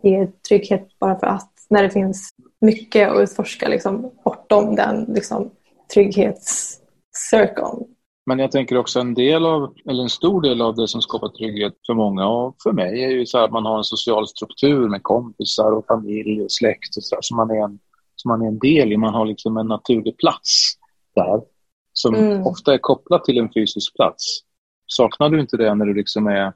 ger 0.03 0.31
trygghet 0.49 0.99
bara 0.99 1.19
för 1.19 1.27
att. 1.27 1.53
När 1.69 1.83
det 1.83 1.89
finns 1.89 2.29
mycket 2.61 3.09
att 3.09 3.19
utforska 3.19 3.67
liksom, 3.67 4.11
bortom 4.23 4.75
den 4.75 5.03
liksom, 5.03 5.51
trygghetscirkeln. 5.93 7.85
Men 8.25 8.39
jag 8.39 8.51
tänker 8.51 8.77
också 8.77 8.99
en 8.99 9.13
del 9.13 9.45
av, 9.45 9.73
eller 9.89 10.03
en 10.03 10.09
stor 10.09 10.41
del 10.41 10.61
av 10.61 10.75
det 10.75 10.87
som 10.87 11.01
skapar 11.01 11.29
trygghet 11.29 11.73
för 11.85 11.93
många 11.93 12.27
och 12.27 12.55
för 12.63 12.71
mig 12.71 13.03
är 13.03 13.09
ju 13.09 13.25
så 13.25 13.37
att 13.37 13.51
man 13.51 13.65
har 13.65 13.77
en 13.77 13.83
social 13.83 14.27
struktur 14.27 14.89
med 14.89 15.03
kompisar 15.03 15.71
och 15.71 15.85
familj 15.85 16.41
och 16.41 16.51
släkt 16.51 16.97
och 16.97 17.03
så 17.03 17.15
där, 17.15 17.21
som 17.21 17.37
man 17.37 17.51
är 17.51 17.63
en, 17.63 17.79
som 18.15 18.29
man 18.29 18.41
är 18.41 18.47
en 18.47 18.59
del 18.59 18.91
i. 18.91 18.97
Man 18.97 19.13
har 19.13 19.25
liksom 19.25 19.57
en 19.57 19.67
naturlig 19.67 20.17
plats 20.17 20.73
där 21.15 21.41
som 21.93 22.15
mm. 22.15 22.47
ofta 22.47 22.73
är 22.73 22.77
kopplat 22.77 23.23
till 23.23 23.37
en 23.37 23.49
fysisk 23.53 23.95
plats. 23.95 24.39
Saknar 24.87 25.29
du 25.29 25.39
inte 25.39 25.57
det 25.57 25.75
när 25.75 25.85
du 25.85 25.93
liksom 25.93 26.27
är, 26.27 26.53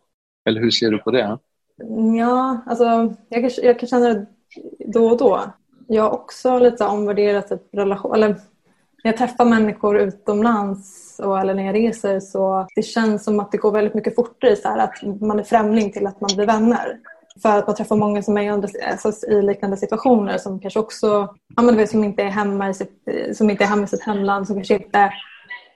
eller 0.50 0.62
hur 0.62 0.71
ser 0.71 0.91
du 0.91 0.98
på 0.98 1.12
det? 1.12 1.38
Ja, 2.18 2.62
alltså 2.66 3.14
jag 3.30 3.42
kan, 3.42 3.66
jag 3.66 3.80
kan 3.80 3.90
känna 3.90 4.08
det 4.08 4.26
då 4.86 5.08
och 5.08 5.18
då. 5.18 5.42
Jag 5.88 6.04
har 6.04 6.12
också 6.12 6.60
lite 6.60 6.86
omvärderat 6.86 7.48
typ 7.48 7.62
relation, 7.72 8.16
eller 8.16 8.28
när 9.04 9.12
jag 9.12 9.18
träffar 9.18 9.46
människor 9.46 10.00
utomlands 10.00 11.20
och, 11.20 11.40
eller 11.40 11.54
när 11.54 11.66
jag 11.66 11.76
reser 11.76 12.20
så 12.20 12.68
det 12.76 12.84
känns 12.84 13.24
som 13.24 13.40
att 13.40 13.52
det 13.52 13.58
går 13.58 13.72
väldigt 13.72 13.94
mycket 13.94 14.16
fortare 14.16 14.56
så 14.56 14.68
här, 14.68 14.78
att 14.78 15.22
man 15.22 15.40
är 15.40 15.44
främling 15.44 15.92
till 15.92 16.08
att 16.08 16.22
man 16.22 16.30
blir 16.36 16.46
vänner. 16.46 17.00
För 17.42 17.58
att 17.58 17.68
man 17.68 17.76
träffar 17.76 17.96
många 17.96 18.24
som 18.24 18.38
är 18.38 18.42
i, 18.42 18.50
alltså, 18.50 19.28
i 19.28 19.42
liknande 19.42 19.78
situationer 19.78 20.38
som 20.38 20.60
kanske 20.60 20.80
också 20.80 21.36
ja, 21.56 21.62
men 21.62 21.88
som, 21.88 22.04
inte 22.04 22.24
är 22.24 22.30
hemma 22.30 22.70
i 22.70 22.74
sitt, 22.74 23.08
som 23.34 23.50
inte 23.50 23.64
är 23.64 23.68
hemma 23.68 23.84
i 23.84 23.88
sitt 23.88 24.04
hemland, 24.04 24.48
som 24.48 24.56
kanske 24.56 24.74
inte 24.74 25.14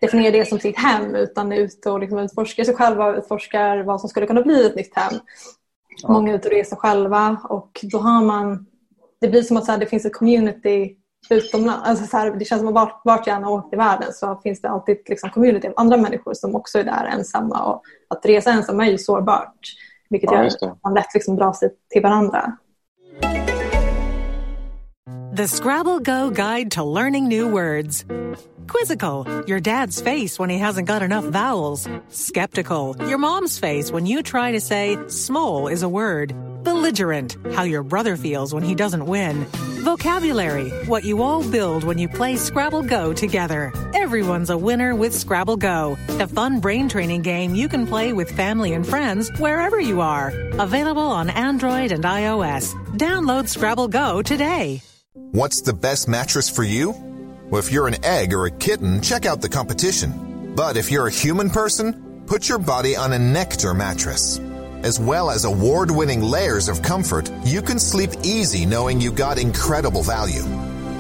definierar 0.02 0.32
det 0.32 0.46
som 0.46 0.60
sitt 0.60 0.78
hem 0.78 1.16
utan 1.16 1.52
är 1.52 1.58
ute 1.58 1.90
och 1.90 2.00
liksom 2.00 2.20
utforskar 2.20 2.64
sig 2.64 2.76
själva 2.76 3.06
och 3.06 3.18
utforskar 3.18 3.84
vad 3.84 4.02
som 4.02 4.10
skulle 4.10 4.28
kunna 4.28 4.42
bli 4.42 4.66
ett 4.66 4.76
nytt 4.76 4.96
hem. 4.96 5.14
Ja. 6.04 6.12
Många 6.12 6.32
är 6.32 6.36
ute 6.36 6.48
och 6.48 6.54
reser 6.54 6.75
själva 6.75 7.38
och 7.50 7.80
då 7.84 7.98
har 7.98 8.25
man 8.25 8.66
det 9.22 9.28
blir 9.28 9.42
som 9.42 9.58
att 9.58 9.66
så 9.66 9.72
här, 9.72 9.80
det 9.80 9.86
finns 9.86 10.06
ett 10.06 10.14
community 10.14 10.96
utomlands. 11.30 11.88
Alltså 11.88 12.06
så 12.06 12.18
här, 12.18 12.32
det 12.32 12.46
känns 12.46 12.60
som 12.60 12.68
att 12.68 12.74
vart, 12.74 13.02
vart 13.04 13.28
jag 13.28 13.36
än 13.36 13.44
har 13.44 13.52
åkt 13.52 13.74
i 13.74 13.75
världen 13.75 14.14
så 14.14 14.40
finns 14.44 14.62
det 14.62 14.70
alltid 14.70 14.98
liksom 15.06 15.30
community 15.30 15.68
av 15.68 15.74
andra 15.78 15.98
människor 15.98 16.34
som 16.34 16.56
också 16.56 16.80
är 16.80 16.84
där 16.84 17.06
ensamma. 17.06 17.64
Och 17.64 17.82
att 18.08 18.25
resa 18.25 18.52
ensam 18.52 18.80
är 18.80 18.86
ju 18.86 18.98
sårbart. 18.98 19.60
Vilket 20.10 20.32
ja, 20.32 20.38
gör 20.38 20.46
att 20.46 20.84
man 20.84 20.94
lätt 20.94 21.14
liksom 21.14 21.36
drar 21.36 21.54
sig 21.54 21.70
till 21.90 22.02
varandra. 22.02 22.58
The 25.36 25.50
Scrabble 25.50 26.00
Go 26.00 26.30
Guide 26.30 26.72
to 26.72 26.84
Learning 26.86 27.27
New 27.27 27.50
Words. 27.50 28.06
Quizzical, 28.70 29.44
your 29.46 29.60
dad's 29.60 30.00
face 30.00 30.39
when 30.39 30.50
he 30.50 30.58
hasn't 30.58 30.88
got 30.88 31.04
enough 31.04 31.25
vowels. 31.25 31.89
Skeptical, 32.08 32.96
your 33.10 33.18
mom's 33.18 33.60
face 33.60 33.92
when 33.92 34.06
you 34.06 34.24
try 34.24 34.54
to 34.54 34.62
say 34.62 34.98
small 35.10 35.68
is 35.68 35.84
a 35.84 35.89
word. 35.89 36.34
Belligerent, 36.63 37.36
how 37.51 37.63
your 37.63 37.84
brother 37.84 38.15
feels 38.15 38.54
when 38.54 38.63
he 38.63 38.75
doesn't 38.75 39.08
win. 39.08 39.44
Vocabulary, 39.84 40.70
what 40.88 41.04
you 41.04 41.22
all 41.22 41.44
build 41.44 41.84
when 41.84 41.98
you 41.98 42.08
play 42.08 42.38
Scrabble 42.38 42.84
Go 42.84 43.12
together. 43.12 43.74
Everyone's 43.94 44.50
a 44.50 44.58
winner 44.58 44.96
with 44.96 45.13
Scrabble 45.13 45.58
Go, 45.58 45.98
the 46.18 46.27
fun 46.27 46.62
brain 46.62 46.88
training 46.88 47.24
game 47.24 47.56
you 47.56 47.68
can 47.68 47.86
play 47.86 48.13
with 48.13 48.32
family 48.32 48.72
and 48.72 48.88
friends 48.88 49.38
wherever 49.38 49.82
you 49.82 50.00
are. 50.00 50.30
Available 50.60 51.12
on 51.12 51.30
Android 51.30 51.92
and 51.92 52.06
iOS. 52.06 52.74
Download 52.98 53.50
Scrabble 53.50 53.89
Go 53.89 54.22
today. 54.22 54.82
What's 55.17 55.62
the 55.62 55.72
best 55.72 56.10
mattress 56.10 56.50
for 56.50 56.63
you? 56.63 56.91
Well, 57.50 57.60
if 57.60 57.72
you're 57.72 57.88
an 57.88 58.03
egg 58.03 58.34
or 58.34 58.48
a 58.48 58.51
kitten, 58.51 59.00
check 59.00 59.25
out 59.25 59.39
the 59.39 59.48
competition. 59.48 60.53
But 60.55 60.75
if 60.75 60.91
you're 60.91 61.07
a 61.07 61.12
human 61.12 61.50
person, 61.50 62.24
put 62.27 62.50
your 62.50 62.60
body 62.60 62.98
on 62.98 63.13
a 63.13 63.19
Nectar 63.19 63.74
mattress. 63.74 64.39
As 64.84 65.00
well 65.00 65.31
as 65.31 65.45
award 65.45 65.89
winning 65.89 66.22
layers 66.22 66.67
of 66.67 66.81
comfort, 66.81 67.31
you 67.45 67.62
can 67.62 67.79
sleep 67.79 68.10
easy 68.25 68.65
knowing 68.65 69.00
you 69.00 69.10
got 69.10 69.38
incredible 69.38 70.03
value. 70.03 70.43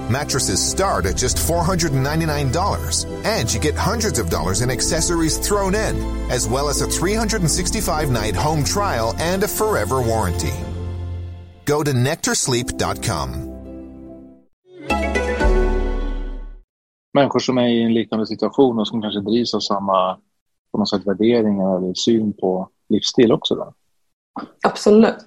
Mattresses 0.09 0.65
start 0.65 1.05
at 1.05 1.17
just 1.17 1.35
$499, 1.35 3.25
and 3.25 3.53
you 3.53 3.59
get 3.59 3.75
hundreds 3.75 4.17
of 4.17 4.29
dollars 4.29 4.61
in 4.61 4.71
accessories 4.71 5.37
thrown 5.45 5.75
in, 5.75 6.31
as 6.31 6.47
well 6.47 6.69
as 6.69 6.79
a 6.79 6.87
365 6.87 8.09
night 8.09 8.35
home 8.35 8.63
trial 8.63 9.13
and 9.17 9.43
a 9.43 9.47
forever 9.47 10.01
warranty. 10.01 10.53
Go 11.65 11.83
to 11.83 11.91
nectarsleep.com. 11.91 13.54
Människor 17.15 17.39
som 17.39 17.57
är 17.57 17.67
i 17.67 17.81
en 17.81 17.93
liknande 17.93 18.27
situation 18.27 18.79
och 18.79 18.87
som 18.87 19.01
kanske 19.01 19.19
drivs 19.19 19.53
av 19.53 19.59
samma 19.59 20.17
på 20.71 20.77
något 20.77 20.89
sätt 20.89 21.07
värderingar 21.07 21.77
eller 21.77 21.93
syn 21.93 22.33
på 22.33 22.69
livsstil 22.89 23.31
också? 23.31 23.55
Då? 23.55 23.73
Absolut. 24.67 25.25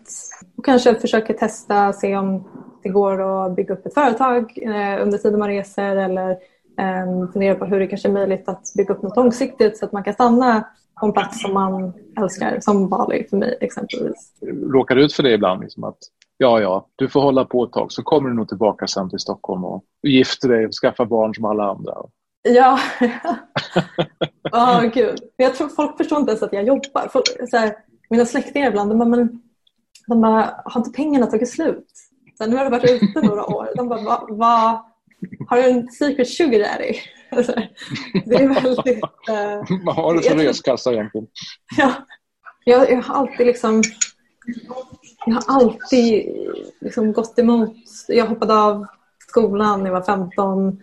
Och 0.56 0.64
kanske 0.64 0.94
försöka 0.94 1.32
testa, 1.32 1.92
se 1.92 2.16
om 2.16 2.44
det 2.82 2.88
går 2.88 3.46
att 3.46 3.56
bygga 3.56 3.74
upp 3.74 3.86
ett 3.86 3.94
företag 3.94 4.58
eh, 4.62 5.02
under 5.02 5.18
tiden 5.18 5.38
man 5.38 5.48
reser 5.48 5.96
eller 5.96 6.30
eh, 6.78 7.32
fundera 7.32 7.54
på 7.54 7.64
hur 7.64 7.80
det 7.80 7.86
kanske 7.86 8.08
är 8.08 8.12
möjligt 8.12 8.48
att 8.48 8.62
bygga 8.76 8.94
upp 8.94 9.02
något 9.02 9.16
långsiktigt 9.16 9.78
så 9.78 9.84
att 9.84 9.92
man 9.92 10.04
kan 10.04 10.14
stanna 10.14 10.64
på 11.00 11.06
en 11.06 11.12
plats 11.12 11.42
som 11.42 11.54
man 11.54 11.92
älskar, 12.20 12.60
som 12.60 12.88
Bali 12.88 13.26
för 13.30 13.36
mig 13.36 13.58
exempelvis. 13.60 14.32
Råkar 14.72 14.94
du 14.94 15.04
ut 15.04 15.12
för 15.12 15.22
det 15.22 15.32
ibland? 15.32 15.60
Liksom 15.60 15.84
att, 15.84 15.98
ja, 16.38 16.60
ja, 16.60 16.88
du 16.96 17.08
får 17.08 17.20
hålla 17.20 17.44
på 17.44 17.64
ett 17.64 17.72
tag 17.72 17.92
så 17.92 18.02
kommer 18.02 18.28
du 18.28 18.34
nog 18.34 18.48
tillbaka 18.48 18.86
sen 18.86 19.10
till 19.10 19.18
Stockholm 19.18 19.64
och 19.64 19.84
gifter 20.02 20.48
dig 20.48 20.66
och 20.66 20.72
skaffar 20.72 21.04
barn 21.04 21.34
som 21.34 21.44
alla 21.44 21.70
andra. 21.70 21.94
Ja, 22.42 22.78
oh, 24.52 24.84
gud. 24.84 25.18
Jag 25.36 25.54
tror 25.54 25.68
folk 25.68 25.96
förstår 25.96 26.18
inte 26.18 26.30
ens 26.30 26.42
att 26.42 26.52
jag 26.52 26.66
jobbar. 26.66 27.08
Folk, 27.12 27.24
här, 27.52 27.76
mina 28.10 28.24
släktingar 28.24 28.68
ibland, 28.68 28.90
de 28.90 28.98
bara, 28.98 29.08
men, 29.08 29.42
de 30.06 30.20
bara, 30.20 30.62
har 30.64 30.80
inte 30.80 30.96
pengarna 30.96 31.26
tagit 31.26 31.50
slut? 31.50 31.86
Så 32.38 32.46
nu 32.46 32.56
har 32.56 32.64
du 32.64 32.70
varit 32.70 32.90
ute 32.90 33.20
några 33.26 33.46
år. 33.46 33.68
De 33.76 33.88
bara, 33.88 34.02
va, 34.02 34.26
va, 34.30 34.86
har 35.48 35.56
du 35.56 35.62
en 35.62 35.88
secret 35.88 36.28
sugar 36.28 36.58
daddy? 36.58 36.94
det 38.26 38.34
är 38.36 38.48
väldigt... 38.48 38.88
Uh, 38.88 39.94
har 39.94 40.14
du 40.14 40.22
för 40.22 40.36
reskassa 40.36 40.92
egentligen? 40.92 41.26
Ja, 41.76 41.92
jag, 42.64 42.90
jag 42.90 43.02
har 43.02 43.14
alltid 43.14 43.46
liksom... 43.46 43.82
Jag 45.28 45.34
har 45.34 45.60
alltid 45.60 46.36
liksom 46.80 47.12
gått 47.12 47.38
emot... 47.38 47.76
Jag 48.08 48.26
hoppade 48.26 48.54
av 48.62 48.86
skolan 49.28 49.80
när 49.80 49.86
jag 49.86 49.94
var 49.94 50.06
15 50.06 50.78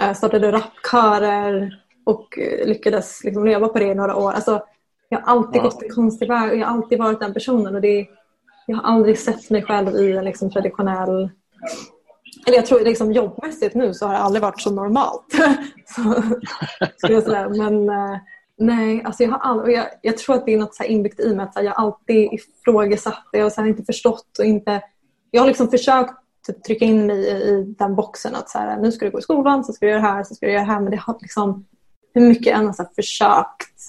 Eh, 0.00 0.14
startade 0.14 0.52
rapkörer 0.52 1.80
och 2.04 2.38
eh, 2.38 2.66
lyckades 2.66 3.24
liksom 3.24 3.44
leva 3.44 3.68
på 3.68 3.78
det 3.78 3.84
i 3.84 3.94
några 3.94 4.16
år. 4.16 4.32
Alltså, 4.32 4.62
jag 5.08 5.20
har 5.20 5.32
alltid 5.32 5.56
ja. 5.56 5.62
gått 5.62 5.82
en 5.82 5.90
konstig 5.90 6.28
väg 6.28 6.50
och 6.50 6.56
jag 6.56 6.66
har 6.66 6.74
alltid 6.74 6.98
varit 6.98 7.20
den 7.20 7.34
personen. 7.34 7.74
Och 7.74 7.80
det, 7.80 8.06
jag 8.66 8.76
har 8.76 8.82
aldrig 8.82 9.18
sett 9.18 9.50
mig 9.50 9.62
själv 9.62 9.96
i 9.96 10.12
en 10.12 10.24
liksom 10.24 10.50
traditionell... 10.50 11.30
Eller 12.46 12.56
jag 12.56 12.66
tror 12.66 12.80
liksom 12.80 13.12
jobbmässigt 13.12 13.74
nu 13.74 13.94
så 13.94 14.06
har 14.06 14.12
det 14.12 14.18
aldrig 14.18 14.42
varit 14.42 14.60
så 14.60 14.70
normalt. 14.70 15.26
så, 16.96 17.12
jag 17.12 17.22
säga. 17.22 17.48
Men 17.48 17.88
eh, 17.88 18.18
nej, 18.60 19.02
alltså 19.04 19.22
jag, 19.22 19.30
har 19.30 19.38
all, 19.38 19.72
jag, 19.72 19.86
jag 20.02 20.18
tror 20.18 20.36
att 20.36 20.46
det 20.46 20.54
är 20.54 20.58
något 20.58 20.74
så 20.74 20.84
inbyggt 20.84 21.20
i 21.20 21.34
mig. 21.34 21.46
Att 21.54 21.64
jag 21.64 21.74
alltid 21.76 22.32
ifrågasatt 22.32 23.28
det 23.32 23.44
och 23.44 23.52
sen 23.52 23.66
inte 23.66 23.84
förstått. 23.84 24.38
och 24.38 24.44
inte... 24.44 24.82
Jag 25.30 25.42
har 25.42 25.48
liksom 25.48 25.68
försökt 25.68 26.14
typ 26.46 26.64
trycka 26.64 26.84
in 26.84 27.06
mig 27.06 27.16
i, 27.16 27.30
i 27.30 27.74
den 27.78 27.94
boxen 27.94 28.34
att 28.34 28.50
så 28.50 28.58
här, 28.58 28.76
nu 28.76 28.92
ska 28.92 29.04
du 29.04 29.10
gå 29.10 29.18
i 29.18 29.22
skolan, 29.22 29.64
så 29.64 29.72
ska 29.72 29.86
du 29.86 29.92
göra 29.92 30.02
det 30.02 30.08
här, 30.08 30.24
så 30.24 30.34
ska 30.34 30.46
du 30.46 30.52
göra 30.52 30.62
det 30.62 30.72
här. 30.72 30.80
Men 30.80 30.90
det 30.90 30.96
har 30.96 31.18
liksom, 31.20 31.66
hur 32.14 32.28
mycket 32.28 32.46
jag 32.46 32.58
än 32.58 32.66
har 32.66 32.94
försökt 32.94 33.80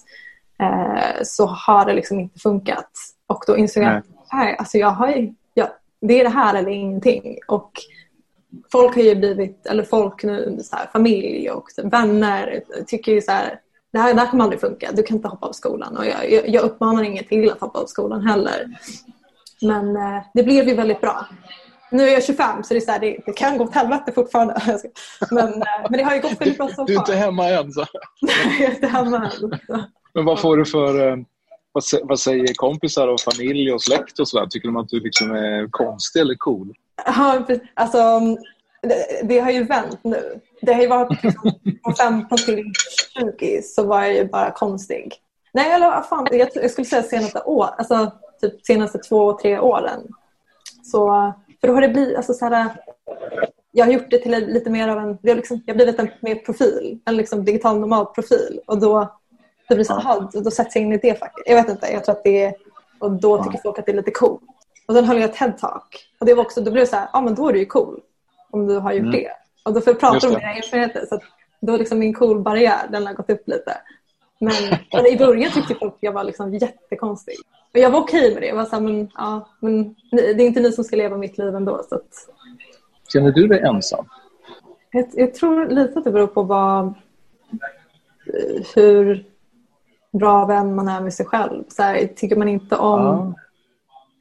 eh, 0.60 1.24
så 1.24 1.46
har 1.46 1.86
det 1.86 1.94
liksom 1.94 2.20
inte 2.20 2.40
funkat. 2.40 2.92
Och 3.28 3.44
då 3.48 3.58
insåg 3.58 3.84
jag 3.84 3.98
att 3.98 4.60
alltså 4.60 4.78
jag 4.78 4.90
har, 4.90 5.34
ja, 5.54 5.78
det 6.02 6.20
är 6.20 6.24
det 6.24 6.30
här 6.30 6.56
eller 6.56 6.72
ingenting. 6.72 7.38
Och 7.48 7.72
folk 8.72 8.96
har 8.96 9.02
ju 9.02 9.16
blivit, 9.16 9.66
eller 9.66 9.84
folk 9.84 10.24
nu, 10.24 10.60
så 10.64 10.76
här, 10.76 10.88
familj 10.94 11.50
och 11.50 11.66
vänner 11.84 12.64
tycker 12.88 13.12
ju 13.12 13.22
så 13.22 13.32
här, 13.32 13.60
det 13.92 14.00
här, 14.00 14.14
det 14.14 14.20
här 14.20 14.28
kommer 14.28 14.44
aldrig 14.44 14.62
funka, 14.62 14.92
du 14.92 15.04
kan 15.04 15.18
inte 15.18 15.28
hoppa 15.28 15.48
av 15.48 15.52
skolan. 15.52 15.98
Och 15.98 16.06
jag, 16.06 16.32
jag, 16.32 16.50
jag 16.50 16.64
uppmanar 16.64 17.04
ingen 17.04 17.24
till 17.24 17.52
att 17.52 17.62
hoppa 17.62 17.80
av 17.80 17.86
skolan 17.86 18.28
heller. 18.28 18.68
Men 19.62 19.96
eh, 19.96 20.24
det 20.34 20.44
blev 20.44 20.68
ju 20.68 20.76
väldigt 20.76 21.02
bra. 21.02 21.26
Nu 21.92 22.04
är 22.04 22.14
jag 22.14 22.24
25 22.24 22.64
så 22.64 22.74
det, 22.74 22.78
är 22.78 22.82
så 22.82 22.92
här, 22.92 23.00
det, 23.00 23.18
det, 23.26 23.34
kan 23.34 23.58
gå 23.58 23.64
åt 23.64 23.76
helvete 23.76 24.12
fortfarande. 24.12 24.62
Men, 25.32 25.54
eh, 25.54 25.90
men 25.90 25.98
det 25.98 26.04
har 26.04 26.16
ju 26.16 26.22
gått 26.22 26.42
väldigt 26.42 26.58
bra 26.58 26.70
så 26.70 26.86
Du 26.86 26.94
är 26.94 26.98
inte 26.98 27.16
hemma 27.16 27.50
än. 27.50 27.72
Så. 27.72 27.86
jag 28.60 28.62
är 28.62 28.76
inte 28.76 28.88
hemma 28.88 29.32
än. 29.42 29.60
Men 30.14 30.26
vad 30.26 30.40
får 30.40 30.58
du 30.58 30.66
för... 30.66 31.08
Eh, 31.10 31.18
vad, 32.04 32.20
säger 32.20 32.54
kompisar 32.54 33.08
och 33.08 33.20
familj 33.20 33.74
och 33.74 33.82
släkt 33.82 34.20
och 34.20 34.28
sådär? 34.28 34.48
Tycker 34.48 34.68
de 34.68 34.78
att 34.78 34.90
du 34.90 35.00
liksom 35.00 35.32
är 35.32 35.68
konstig 35.72 36.20
eller 36.20 36.36
cool? 36.36 36.74
Ja, 37.06 37.48
alltså, 37.74 38.20
det, 38.82 39.22
det 39.24 39.40
har 39.40 39.52
ju 39.52 39.64
vänt 39.64 40.00
nu. 40.04 40.40
Det 40.62 40.74
har 40.74 40.82
ju 40.82 40.88
varit 40.88 41.24
liksom, 41.24 41.52
från 41.84 41.96
15 41.96 42.38
till 42.38 42.72
20 43.40 43.62
så 43.62 43.84
var 43.84 44.02
jag 44.02 44.14
ju 44.14 44.26
bara 44.26 44.52
konstig. 44.52 45.16
Nej, 45.54 45.72
eller 45.72 46.02
fan, 46.02 46.28
jag, 46.32 46.50
jag 46.54 46.72
skulle 46.72 46.86
säga 46.86 47.04
senaste 47.04 47.42
år, 47.42 47.68
alltså 47.78 48.12
typ 48.42 48.66
senaste 48.66 48.98
två, 48.98 49.34
tre 49.34 49.60
åren. 49.60 50.08
Så, 50.84 51.34
för 51.62 51.68
då 51.68 51.74
har 51.74 51.82
det 51.82 51.90
blivit, 51.90 52.18
alltså 52.18 52.34
så 52.34 52.46
här, 52.46 52.70
jag 53.72 53.86
har 53.86 53.92
gjort 53.92 54.10
det 54.10 54.18
till 54.18 54.32
lite 54.32 54.70
mer 54.70 54.88
av 54.88 54.98
en, 54.98 55.18
det 55.22 55.30
har 55.30 55.36
liksom, 55.36 55.64
jag 55.66 55.74
har 55.74 55.78
blivit 55.78 56.00
en 56.00 56.10
mer 56.20 56.36
profil, 56.36 57.00
en 57.06 57.18
liksom 57.18 57.46
digital 57.46 57.80
normal 57.80 58.06
profil 58.06 58.60
och 58.68 58.80
då, 58.80 59.20
det 59.70 59.76
blir 59.76 59.86
så 59.86 60.00
här, 60.00 60.44
då 60.44 60.52
sätts 60.52 60.76
jag 60.76 60.84
in 60.84 60.94
i 60.94 60.98
det 60.98 61.20
facket. 61.20 61.44
Jag 61.46 61.56
vet 61.56 61.70
inte, 61.70 61.88
jag 61.92 62.06
tror 62.06 62.16
att 62.16 62.24
det 62.24 62.44
är, 62.44 62.54
och 63.00 63.12
då 63.12 63.44
tycker 63.44 63.60
folk 63.64 63.80
att 63.80 63.86
det 63.86 63.92
är 63.92 63.96
lite 63.96 64.12
coolt. 64.12 64.42
Och 64.88 64.96
sen 64.96 65.06
höll 65.06 65.22
jag 65.22 65.30
ett 65.30 65.36
TED-talk 65.36 65.82
och 66.20 66.26
det 66.26 66.34
var 66.34 66.44
också, 66.44 66.62
då 66.62 66.72
blev 66.72 66.84
det 66.84 66.90
så 66.90 66.96
här, 66.96 67.10
ja 67.14 67.22
men 67.22 67.36
då 67.36 67.50
är 67.50 67.54
du 67.54 67.60
ju 67.60 67.66
cool 67.66 68.02
om 68.52 68.68
du 68.68 68.78
har 68.78 68.92
gjort 68.94 69.02
mm. 69.02 69.12
det. 69.12 69.32
Och 69.66 69.74
då 69.74 69.82
får 69.82 69.94
jag 69.94 70.00
prata 70.00 70.28
om 70.28 70.34
mina 70.34 70.54
erfarenheter 70.54 71.06
så 71.10 71.16
att 71.16 71.24
då 71.62 71.78
liksom 71.78 72.00
min 72.00 72.14
cool-barriär, 72.14 72.88
den 72.92 73.08
har 73.08 73.14
gått 73.14 73.30
upp 73.30 73.48
lite. 73.48 73.78
Men, 74.40 74.54
men 74.94 75.06
i 75.06 75.18
början 75.18 75.52
tyckte 75.52 75.76
folk 75.76 75.94
att 75.94 76.00
jag 76.00 76.12
var 76.12 76.24
liksom 76.24 76.54
jättekonstig. 76.54 77.36
Och 77.74 77.80
jag 77.80 77.90
var 77.90 78.00
okej 78.00 78.34
med 78.34 78.44
det. 78.44 78.48
Jag 78.48 78.56
var 78.56 78.66
så 78.66 78.76
här, 78.76 78.82
men, 78.82 79.10
ja, 79.16 79.50
men 79.60 79.96
det 80.12 80.44
är 80.44 80.48
inte 80.48 80.60
ni 80.60 80.72
som 80.72 80.84
ska 80.84 80.96
leva 80.96 81.18
mitt 81.18 81.38
liv 81.38 81.56
ändå. 81.56 81.82
Så 81.90 81.96
att... 81.96 82.28
Känner 83.14 83.32
du 83.32 83.48
dig 83.48 83.60
ensam? 83.60 84.06
Jag, 84.92 85.10
jag, 85.14 85.34
tror 85.34 85.68
lite 85.68 86.00
att 86.00 86.06
det 86.06 86.12
beror 86.12 86.28
på 86.28 86.44
vad, 86.44 86.94
hur 88.76 89.26
bra 90.12 90.46
vän 90.46 90.76
man 90.76 90.88
är 90.88 91.02
med 91.02 91.14
sig 91.14 91.26
själv. 91.26 91.64
Så 91.68 91.84
här, 91.84 92.08
tycker 92.16 92.36
man 92.36 92.48
inte 92.48 92.76
om 92.76 93.36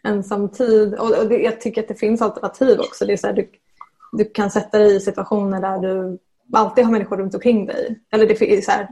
ja. 0.03 0.11
ensamtid. 0.11 0.95
Och, 0.95 1.19
och 1.19 1.29
det, 1.29 1.39
jag 1.39 1.61
tycker 1.61 1.83
att 1.83 1.89
det 1.89 1.95
finns 1.95 2.23
alternativ 2.23 2.81
också. 2.81 3.07
Det 3.07 3.13
är 3.13 3.17
så 3.17 3.27
här, 3.27 3.35
du, 3.35 3.51
du 4.13 4.25
kan 4.25 4.51
sätta 4.51 4.79
dig 4.79 4.97
i 4.97 5.01
situationer 5.01 5.61
där 5.61 5.79
du 5.79 6.19
alltid 6.53 6.85
har 6.85 6.93
människor 6.93 7.17
runt 7.17 7.35
omkring 7.35 7.67
dig. 7.67 8.01
Eller 8.13 8.27
det 8.27 8.43
är 8.43 8.61
så 8.61 8.71
här, 8.71 8.89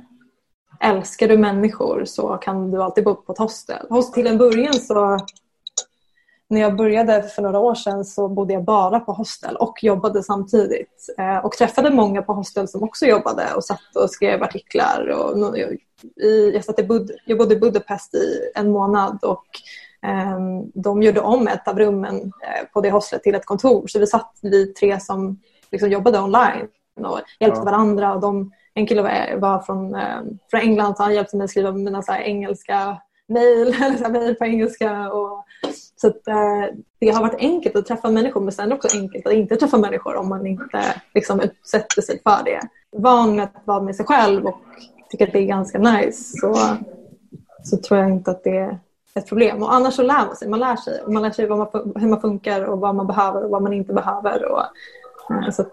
älskar 0.81 1.29
du 1.29 1.39
människor 1.39 2.05
så 2.05 2.37
kan 2.37 2.71
du 2.71 2.83
alltid 2.83 3.05
bo 3.05 3.15
på 3.15 3.33
ett 3.33 3.39
hostel. 3.39 3.87
Till 4.15 4.27
en 4.27 4.39
början 4.39 4.75
så 4.75 5.19
när 6.51 6.61
jag 6.61 6.77
började 6.77 7.23
för 7.23 7.43
några 7.43 7.59
år 7.59 7.75
sedan 7.75 8.05
så 8.05 8.29
bodde 8.29 8.53
jag 8.53 8.65
bara 8.65 9.01
på 9.01 9.13
hostel 9.13 9.57
och 9.57 9.85
jobbade 9.85 10.23
samtidigt. 10.23 11.15
Eh, 11.19 11.37
och 11.37 11.53
träffade 11.53 11.91
många 11.91 12.23
på 12.23 12.33
hostel 12.33 12.69
som 12.69 12.83
också 12.83 13.07
jobbade 13.07 13.55
och 13.57 13.65
satt 13.65 13.97
och 13.97 14.11
skrev 14.11 14.43
artiklar. 14.43 15.09
Och 15.09 15.59
jag, 16.55 16.65
satt 16.65 16.79
i 16.79 16.83
Bud, 16.83 17.11
jag 17.25 17.39
bodde 17.39 17.55
i 17.55 17.59
Budapest 17.59 18.15
i 18.15 18.51
en 18.55 18.71
månad 18.71 19.19
och 19.25 19.47
de 20.75 21.03
gjorde 21.03 21.21
om 21.21 21.49
ett 21.49 21.69
av 21.69 21.79
rummen 21.79 22.17
uh, 22.17 22.69
på 22.73 22.81
det 22.81 22.91
hostlet 22.91 23.23
till 23.23 23.35
ett 23.35 23.47
kontor. 23.47 23.87
Så 23.87 23.99
vi 23.99 24.07
satt 24.07 24.39
vi 24.43 24.67
tre 24.67 25.01
som 25.01 25.41
liksom 25.71 25.91
jobbade 25.91 26.21
online 26.21 26.69
och 27.01 27.21
hjälpte 27.41 27.61
ja. 27.61 27.65
varandra. 27.65 28.15
Och 28.15 28.21
de, 28.21 28.53
en 28.75 28.87
kille 28.87 29.03
var, 29.37 29.63
från, 29.63 29.95
uh, 29.95 30.23
från 30.51 30.61
England 30.61 30.97
så 30.97 31.03
han 31.03 31.15
hjälpte 31.15 31.37
mig 31.37 31.45
att 31.45 31.51
skriva 31.51 31.73
mina 31.73 32.03
så 32.03 32.13
engelska 32.13 32.97
mejl 33.29 33.75
på 34.39 34.45
engelska. 34.45 35.13
Och, 35.13 35.45
så 35.97 36.07
att, 36.07 36.29
uh, 36.29 36.79
det 36.99 37.11
har 37.11 37.21
varit 37.21 37.39
enkelt 37.39 37.77
att 37.77 37.87
träffa 37.87 38.11
människor 38.11 38.41
men 38.41 38.53
sen 38.53 38.73
också 38.73 38.99
enkelt 38.99 39.27
att 39.27 39.33
inte 39.33 39.57
träffa 39.57 39.79
människor 39.79 40.17
om 40.17 40.29
man 40.29 40.47
inte 40.47 40.95
liksom, 41.15 41.41
utsätter 41.41 42.03
sig 42.03 42.23
för 42.23 42.45
det. 42.45 42.61
Van 42.97 43.41
att 43.41 43.55
vara 43.65 43.83
med 43.83 43.97
sig 43.97 44.07
själv 44.07 44.47
och 44.47 44.59
tycker 45.11 45.27
att 45.27 45.33
det 45.33 45.39
är 45.39 45.47
ganska 45.47 45.79
nice 45.79 46.39
så, 46.41 46.55
så 47.65 47.77
tror 47.77 48.01
jag 48.01 48.11
inte 48.11 48.31
att 48.31 48.45
det 48.45 48.79
ett 49.19 49.29
problem. 49.29 49.63
Och 49.63 49.75
annars 49.75 49.95
så 49.95 50.03
lär 50.03 50.27
man 50.27 50.37
sig. 50.37 50.49
Man 50.49 50.61
lär 50.61 50.77
sig, 50.77 51.03
man 51.09 51.23
lär 51.23 51.31
sig 51.31 51.47
vad 51.47 51.59
man, 51.59 51.93
hur 51.97 52.09
man 52.09 52.21
funkar 52.21 52.65
och 52.65 52.81
vad 52.81 52.95
man 52.95 53.07
behöver 53.07 53.45
och 53.45 53.51
vad 53.51 53.63
man 53.63 53.73
inte 53.73 53.93
behöver. 53.93 54.53
Och, 54.53 54.63
eh, 55.31 55.51
så 55.51 55.63
att, 55.63 55.73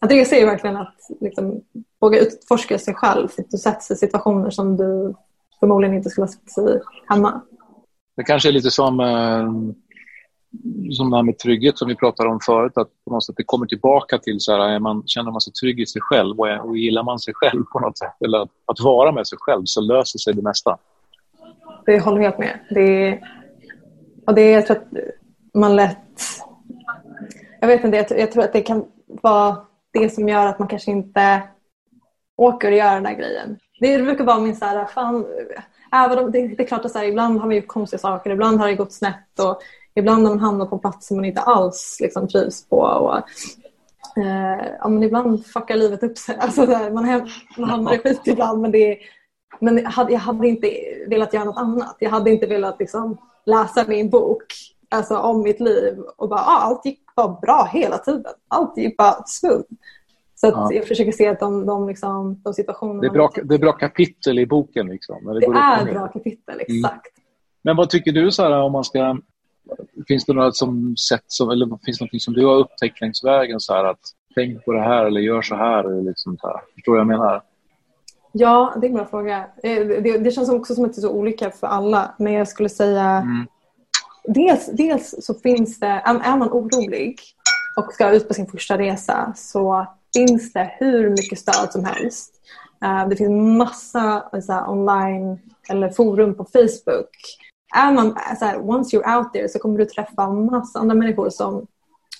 att 0.00 0.10
resa 0.10 0.46
verkligen 0.46 0.76
att 0.76 0.96
liksom, 1.20 1.60
våga 2.00 2.20
utforska 2.20 2.78
sig 2.78 2.94
själv. 2.94 3.28
För 3.28 3.42
att 3.42 3.50
du 3.50 3.58
sätts 3.58 3.90
i 3.90 3.96
situationer 3.96 4.50
som 4.50 4.76
du 4.76 5.14
förmodligen 5.60 5.96
inte 5.96 6.10
skulle 6.10 6.22
ha 6.22 6.32
satt 6.32 6.50
sig 6.50 6.80
hemma. 7.08 7.40
Det 8.16 8.22
kanske 8.22 8.48
är 8.48 8.52
lite 8.52 8.70
som, 8.70 9.00
eh, 9.00 9.48
som 10.92 11.10
det 11.10 11.16
här 11.16 11.22
med 11.22 11.38
trygghet 11.38 11.78
som 11.78 11.88
vi 11.88 11.96
pratade 11.96 12.28
om 12.28 12.40
förut. 12.46 12.72
Att 12.76 12.88
på 13.04 13.12
något 13.12 13.24
sätt 13.24 13.36
det 13.36 13.44
kommer 13.44 13.66
tillbaka 13.66 14.18
till 14.18 14.40
så 14.40 14.52
här, 14.52 14.78
man, 14.78 15.02
känner 15.06 15.30
man 15.30 15.40
sig 15.40 15.52
trygg 15.52 15.80
i 15.80 15.86
sig 15.86 16.02
själv 16.02 16.40
och, 16.40 16.68
och 16.68 16.76
gillar 16.76 17.02
man 17.02 17.18
sig 17.18 17.34
själv 17.34 17.64
på 17.72 17.80
något 17.80 17.98
sätt 17.98 18.16
eller 18.24 18.38
att, 18.38 18.50
att 18.66 18.80
vara 18.80 19.12
med 19.12 19.26
sig 19.26 19.38
själv 19.40 19.62
så 19.64 19.80
löser 19.80 20.18
sig 20.18 20.34
det 20.34 20.42
mesta. 20.42 20.78
Det 21.86 22.00
håller 22.00 22.16
jag 22.16 22.24
helt 22.24 22.38
med. 22.38 22.58
Det, 22.70 23.20
och 24.26 24.34
det, 24.34 24.50
jag 24.50 24.66
tror 24.66 24.76
att 24.76 24.88
man 25.54 25.76
lätt... 25.76 25.98
Jag 27.60 27.68
vet 27.68 27.84
inte, 27.84 27.96
jag, 27.96 28.18
jag 28.20 28.32
tror 28.32 28.44
att 28.44 28.52
det 28.52 28.62
kan 28.62 28.84
vara 29.06 29.56
det 29.92 30.10
som 30.10 30.28
gör 30.28 30.46
att 30.46 30.58
man 30.58 30.68
kanske 30.68 30.90
inte 30.90 31.42
åker 32.36 32.70
och 32.70 32.76
gör 32.76 32.94
den 32.94 33.02
där 33.02 33.14
grejen. 33.14 33.58
Det 33.80 33.98
brukar 33.98 34.24
vara 34.24 34.40
min 34.40 34.56
så 34.56 34.64
här, 34.64 34.84
fan, 34.84 35.26
även 35.92 36.18
om 36.18 36.30
det, 36.32 36.48
det 36.48 36.62
är 36.62 36.66
klart 36.66 36.84
att 36.84 36.92
så 36.92 36.98
här, 36.98 37.06
ibland 37.06 37.40
har 37.40 37.46
man 37.46 37.56
gjort 37.56 37.66
konstiga 37.66 37.98
saker, 37.98 38.30
ibland 38.30 38.60
har 38.60 38.68
det 38.68 38.74
gått 38.74 38.92
snett 38.92 39.38
och 39.40 39.62
ibland 39.94 40.26
har 40.26 40.34
man 40.34 40.44
hamnat 40.44 40.70
på 40.70 40.76
en 40.76 40.80
plats 40.80 41.06
som 41.06 41.16
man 41.16 41.24
inte 41.24 41.40
alls 41.40 41.98
liksom, 42.00 42.28
trivs 42.28 42.68
på. 42.68 42.76
Och, 42.76 43.16
eh, 44.22 44.66
ja, 44.78 44.88
men 44.88 45.02
ibland 45.02 45.46
fuckar 45.46 45.76
livet 45.76 46.02
upp 46.02 46.18
sig. 46.18 46.36
Alltså, 46.40 46.66
här, 46.66 46.90
man, 46.90 47.30
man 47.56 47.70
hamnar 47.70 47.94
i 47.94 47.98
skit 47.98 48.20
ibland 48.24 48.60
men, 48.60 48.70
det, 48.70 48.98
men 49.60 49.76
jag, 49.76 49.90
hade, 49.90 50.12
jag 50.12 50.20
hade 50.20 50.48
inte 50.48 50.70
velat 51.08 51.34
göra 51.34 51.44
något 51.44 51.56
annat. 51.56 51.96
Jag 51.98 52.10
hade 52.10 52.30
inte 52.30 52.46
velat 52.46 52.80
liksom, 52.80 53.16
läsa 53.46 53.84
min 53.88 54.10
bok 54.10 54.44
alltså, 54.88 55.16
om 55.16 55.42
mitt 55.42 55.60
liv 55.60 55.98
och 56.16 56.28
bara 56.28 56.40
ah, 56.40 56.60
allt 56.60 56.86
gick 56.86 57.00
bara 57.16 57.38
bra 57.42 57.68
hela 57.72 57.98
tiden. 57.98 58.32
Allt 58.48 58.76
gick 58.76 58.96
bara 58.96 59.24
smooth. 59.26 59.64
Så 60.34 60.46
ja. 60.46 60.72
jag 60.72 60.88
försöker 60.88 61.12
se 61.12 61.28
att 61.28 61.40
de, 61.40 61.66
de, 61.66 61.88
liksom, 61.88 62.40
de 62.44 62.54
situationerna... 62.54 63.00
Det 63.00 63.06
är, 63.06 63.10
bra, 63.10 63.30
det 63.44 63.54
är 63.54 63.58
bra 63.58 63.72
kapitel 63.72 64.38
i 64.38 64.46
boken. 64.46 64.86
Liksom, 64.86 65.24
det, 65.24 65.40
det 65.40 65.46
är 65.46 65.92
bra 65.92 66.08
kapitel, 66.08 66.54
mm. 66.54 66.60
exakt. 66.60 67.18
Mm. 67.18 67.26
Men 67.62 67.76
vad 67.76 67.90
tycker 67.90 68.12
du, 68.12 68.30
Sara, 68.30 68.64
om 68.64 68.72
man 68.72 68.84
ska... 68.84 69.18
Finns 70.08 70.24
det 70.24 70.32
något 70.32 70.56
som 70.56 70.96
sätt 70.96 71.24
som, 71.26 71.50
eller 71.50 71.84
finns 71.84 71.98
det 71.98 72.04
något 72.04 72.22
som 72.22 72.34
du 72.34 72.46
har 72.46 72.56
upptäckt 72.56 73.00
längs 73.00 73.24
vägen? 73.24 73.60
Så 73.60 73.74
här, 73.74 73.84
att 73.84 74.00
tänk 74.34 74.64
på 74.64 74.72
det 74.72 74.80
här 74.80 75.04
eller 75.04 75.20
gör 75.20 75.42
så 75.42 75.54
här. 75.54 75.84
Eller 75.84 76.02
liksom 76.02 76.36
så 76.40 76.46
här. 76.46 76.60
Förstår 76.74 76.92
du 76.92 76.98
vad 76.98 77.00
jag 77.00 77.18
menar? 77.18 77.42
Ja, 78.32 78.74
det 78.80 78.86
är 78.86 78.88
en 78.88 78.94
bra 78.94 79.06
fråga. 79.06 79.46
Eh, 79.62 79.86
det, 79.86 80.18
det 80.18 80.30
känns 80.30 80.48
också 80.48 80.74
som 80.74 80.84
att 80.84 80.94
det 80.94 80.98
är 80.98 81.02
så 81.02 81.10
olika 81.10 81.50
för 81.50 81.66
alla. 81.66 82.14
Men 82.18 82.32
jag 82.32 82.48
skulle 82.48 82.68
säga... 82.68 83.04
Mm. 83.04 83.46
Dels, 84.24 84.66
dels 84.66 85.14
så 85.20 85.34
finns 85.34 85.80
det... 85.80 86.02
Är 86.04 86.36
man 86.36 86.48
orolig 86.48 87.20
och 87.76 87.92
ska 87.92 88.10
ut 88.10 88.28
på 88.28 88.34
sin 88.34 88.46
första 88.46 88.78
resa 88.78 89.32
så 89.36 89.86
finns 90.14 90.52
det 90.52 90.74
hur 90.78 91.10
mycket 91.10 91.38
stöd 91.38 91.72
som 91.72 91.84
helst. 91.84 92.34
Uh, 92.84 93.08
det 93.08 93.16
finns 93.16 93.58
massa 93.58 94.24
så 94.42 94.66
online 94.68 95.38
eller 95.68 95.90
forum 95.90 96.34
på 96.34 96.44
Facebook. 96.44 97.10
Är 97.76 97.92
man, 97.92 98.16
så 98.38 98.44
här, 98.44 98.70
once 98.70 98.96
you're 98.96 99.18
out 99.18 99.32
there 99.32 99.48
så 99.48 99.58
kommer 99.58 99.78
du 99.78 99.84
träffa 99.84 100.28
massa 100.30 100.78
andra 100.78 100.94
människor 100.94 101.30
som 101.30 101.66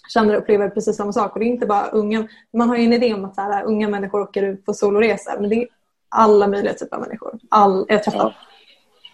känner 0.09 0.35
och 0.35 0.43
upplever 0.43 0.69
precis 0.69 0.97
samma 0.97 1.13
sak. 1.13 1.33
Och 1.33 1.39
det 1.41 1.45
är 1.45 1.49
inte 1.49 1.67
bara 1.67 1.89
unga. 1.89 2.29
Man 2.53 2.69
har 2.69 2.77
ju 2.77 2.85
en 2.85 2.93
idé 2.93 3.15
om 3.15 3.25
att 3.25 3.35
så 3.35 3.41
här, 3.41 3.65
unga 3.65 3.89
människor 3.89 4.21
åker 4.21 4.43
ut 4.43 4.65
på 4.65 4.75
soloresor. 4.75 5.41
Men 5.41 5.51
det 5.51 5.67
alla 6.13 6.49
möjliga 6.49 6.75
typer 6.75 6.97
av 6.97 7.03
människor. 7.03 7.39
All, 7.49 7.87
jag 7.89 8.05
träffar 8.05 8.19
ja. 8.19 8.35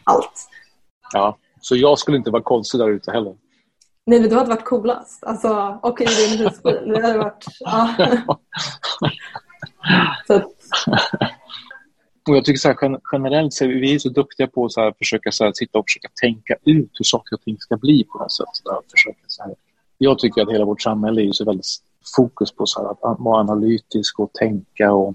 allt. 0.05 0.49
Ja, 1.13 1.39
så 1.61 1.77
jag 1.77 1.99
skulle 1.99 2.17
inte 2.17 2.31
vara 2.31 2.43
konstig 2.43 2.81
där 2.81 2.91
ute 2.91 3.11
heller. 3.11 3.37
Nej, 4.07 4.21
men 4.21 4.31
du 4.31 4.37
hade 4.37 4.49
varit 4.49 4.65
coolast. 4.65 5.25
Alltså, 5.25 5.79
och 5.83 6.01
i 6.01 6.05
din 6.05 6.39
husbil. 6.39 6.83
Det 6.87 7.03
hade 7.03 7.19
varit... 7.19 7.45
Ja. 7.61 7.95
så. 10.27 10.35
Och 12.29 12.37
jag 12.37 12.45
tycker 12.45 12.59
så 12.59 12.69
här, 12.69 13.01
generellt 13.13 13.53
så 13.53 13.65
är 13.65 13.69
vi 13.69 13.95
är 13.95 13.99
så 13.99 14.09
duktiga 14.09 14.47
på 14.47 14.65
att 14.65 14.73
så 14.73 14.81
här, 14.81 14.95
försöka 14.99 15.33
så 15.33 15.45
här, 15.45 15.53
sitta 15.55 15.79
och 15.79 15.85
försöka 15.89 16.09
tänka 16.23 16.55
ut 16.65 16.91
hur 16.99 17.05
saker 17.05 17.37
och 17.37 17.43
ting 17.43 17.57
ska 17.59 17.77
bli 17.77 18.05
på 18.05 18.19
något 18.19 18.33
sätt. 18.33 18.47
Så 18.53 18.71
där, 18.71 18.81
försöka, 18.91 19.25
så 19.27 19.43
här. 19.43 19.55
Jag 19.99 20.19
tycker 20.19 20.43
att 20.43 20.53
hela 20.53 20.65
vårt 20.65 20.83
samhälle 20.83 21.23
är 21.23 21.33
så 21.33 21.45
väldigt 21.45 21.67
fokus 22.17 22.53
på 22.53 22.67
så 22.67 22.83
här, 22.83 23.13
att 23.13 23.21
vara 23.21 23.41
analytisk 23.41 24.21
och 24.21 24.33
tänka 24.33 24.93
och 24.93 25.15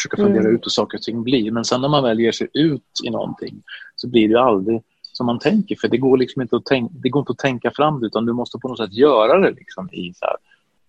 försöka 0.00 0.16
fundera 0.16 0.42
mm. 0.42 0.54
ut 0.54 0.66
hur 0.66 0.70
saker 0.70 0.98
och 0.98 1.02
ting 1.02 1.22
blir. 1.22 1.50
Men 1.50 1.64
sen 1.64 1.80
när 1.80 1.88
man 1.88 2.02
väl 2.02 2.20
ger 2.20 2.32
sig 2.32 2.48
ut 2.54 3.00
i 3.04 3.10
någonting 3.10 3.62
så 3.96 4.08
blir 4.08 4.28
det 4.28 4.40
aldrig 4.40 4.82
som 5.02 5.26
man 5.26 5.38
tänker. 5.38 5.76
För 5.76 5.88
det 5.88 5.98
går 5.98 6.18
liksom 6.18 6.42
inte 6.42 6.56
att, 6.56 6.64
tänka, 6.64 6.94
det 6.96 7.08
går 7.08 7.20
inte 7.20 7.32
att 7.32 7.38
tänka 7.38 7.70
fram 7.70 8.00
det 8.00 8.06
utan 8.06 8.26
du 8.26 8.32
måste 8.32 8.58
på 8.58 8.68
något 8.68 8.78
sätt 8.78 8.92
göra 8.92 9.38
det. 9.38 9.50
Liksom 9.50 9.88
i 9.92 10.12
så 10.14 10.24
här. 10.24 10.36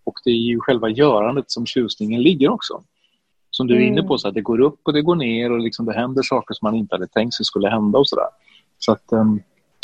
Och 0.03 0.15
det 0.23 0.29
är 0.29 0.35
ju 0.35 0.59
själva 0.59 0.89
görandet 0.89 1.51
som 1.51 1.65
tjusningen 1.65 2.21
ligger 2.21 2.49
också. 2.49 2.83
Som 3.49 3.67
du 3.67 3.75
är 3.75 3.79
inne 3.79 4.03
på, 4.03 4.17
så 4.17 4.27
att 4.27 4.33
det 4.33 4.41
går 4.41 4.61
upp 4.61 4.79
och 4.83 4.93
det 4.93 5.01
går 5.01 5.15
ner 5.15 5.51
och 5.51 5.59
liksom 5.59 5.85
det 5.85 5.93
händer 5.93 6.23
saker 6.23 6.53
som 6.53 6.65
man 6.65 6.75
inte 6.75 6.95
hade 6.95 7.07
tänkt 7.07 7.33
sig 7.33 7.45
skulle 7.45 7.69
hända 7.69 7.99
och 7.99 8.07
sådär. 8.07 8.29
Så 8.77 8.91
att 8.91 9.05
um, 9.11 9.41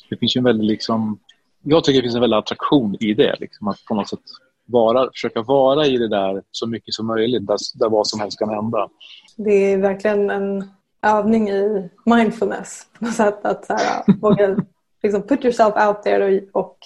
det 0.09 0.17
finns 0.17 0.35
ju 0.35 0.39
en 0.39 0.45
väldigt 0.45 0.67
liksom... 0.67 1.19
Jag 1.63 1.83
tycker 1.83 1.99
det 1.99 2.03
finns 2.03 2.15
en 2.15 2.21
väldig 2.21 2.37
attraktion 2.37 2.97
i 2.99 3.13
det. 3.13 3.35
Liksom, 3.39 3.67
att 3.67 3.85
på 3.85 3.95
något 3.95 4.09
sätt 4.09 4.19
vara, 4.67 5.09
försöka 5.11 5.41
vara 5.41 5.85
i 5.85 5.97
det 5.97 6.07
där 6.07 6.43
så 6.51 6.67
mycket 6.67 6.93
som 6.93 7.07
möjligt, 7.07 7.47
där, 7.47 7.57
där 7.73 7.89
vad 7.89 8.07
som 8.07 8.19
helst 8.19 8.39
kan 8.39 8.49
hända. 8.49 8.89
Det 9.35 9.51
är 9.51 9.77
verkligen 9.77 10.29
en 10.29 10.69
övning 11.01 11.49
i 11.49 11.89
mindfulness 12.05 12.87
på 12.99 13.05
något 13.05 13.13
sätt. 13.13 13.45
Att 13.45 13.65
så 13.65 13.73
här, 13.73 14.03
våga 14.21 14.57
liksom 15.03 15.21
put 15.21 15.45
yourself 15.45 15.75
out 15.87 16.03
there 16.03 16.41
och, 16.51 16.77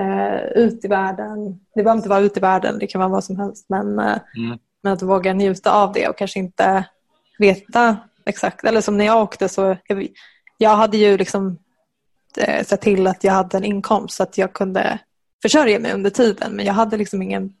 eh, 0.00 0.44
ut 0.44 0.84
i 0.84 0.88
världen. 0.88 1.60
Det 1.74 1.82
behöver 1.82 1.98
inte 1.98 2.08
vara 2.08 2.20
ut 2.20 2.36
i 2.36 2.40
världen, 2.40 2.78
det 2.78 2.86
kan 2.86 2.98
vara 2.98 3.10
vad 3.10 3.24
som 3.24 3.38
helst. 3.38 3.66
Men, 3.68 3.98
eh, 3.98 4.18
mm. 4.36 4.58
men 4.82 4.92
att 4.92 5.02
våga 5.02 5.32
njuta 5.32 5.72
av 5.72 5.92
det 5.92 6.08
och 6.08 6.18
kanske 6.18 6.38
inte 6.38 6.84
veta 7.38 7.96
exakt. 8.24 8.64
Eller 8.64 8.80
som 8.80 8.96
när 8.96 9.04
jag 9.04 9.22
åkte 9.22 9.48
så 9.48 9.76
jag, 9.86 10.08
jag 10.58 10.76
hade 10.76 10.96
ju 10.96 11.16
liksom 11.16 11.58
eh, 12.38 12.64
sett 12.64 12.80
till 12.80 13.06
att 13.06 13.24
jag 13.24 13.32
hade 13.32 13.56
en 13.56 13.64
inkomst 13.64 14.16
så 14.16 14.22
att 14.22 14.38
jag 14.38 14.52
kunde 14.52 14.98
försörja 15.48 15.78
mig 15.78 15.92
under 15.92 16.10
tiden. 16.10 16.52
Men 16.52 16.66
jag 16.66 16.74
hade 16.74 16.96
liksom 16.96 17.22
ingen 17.22 17.52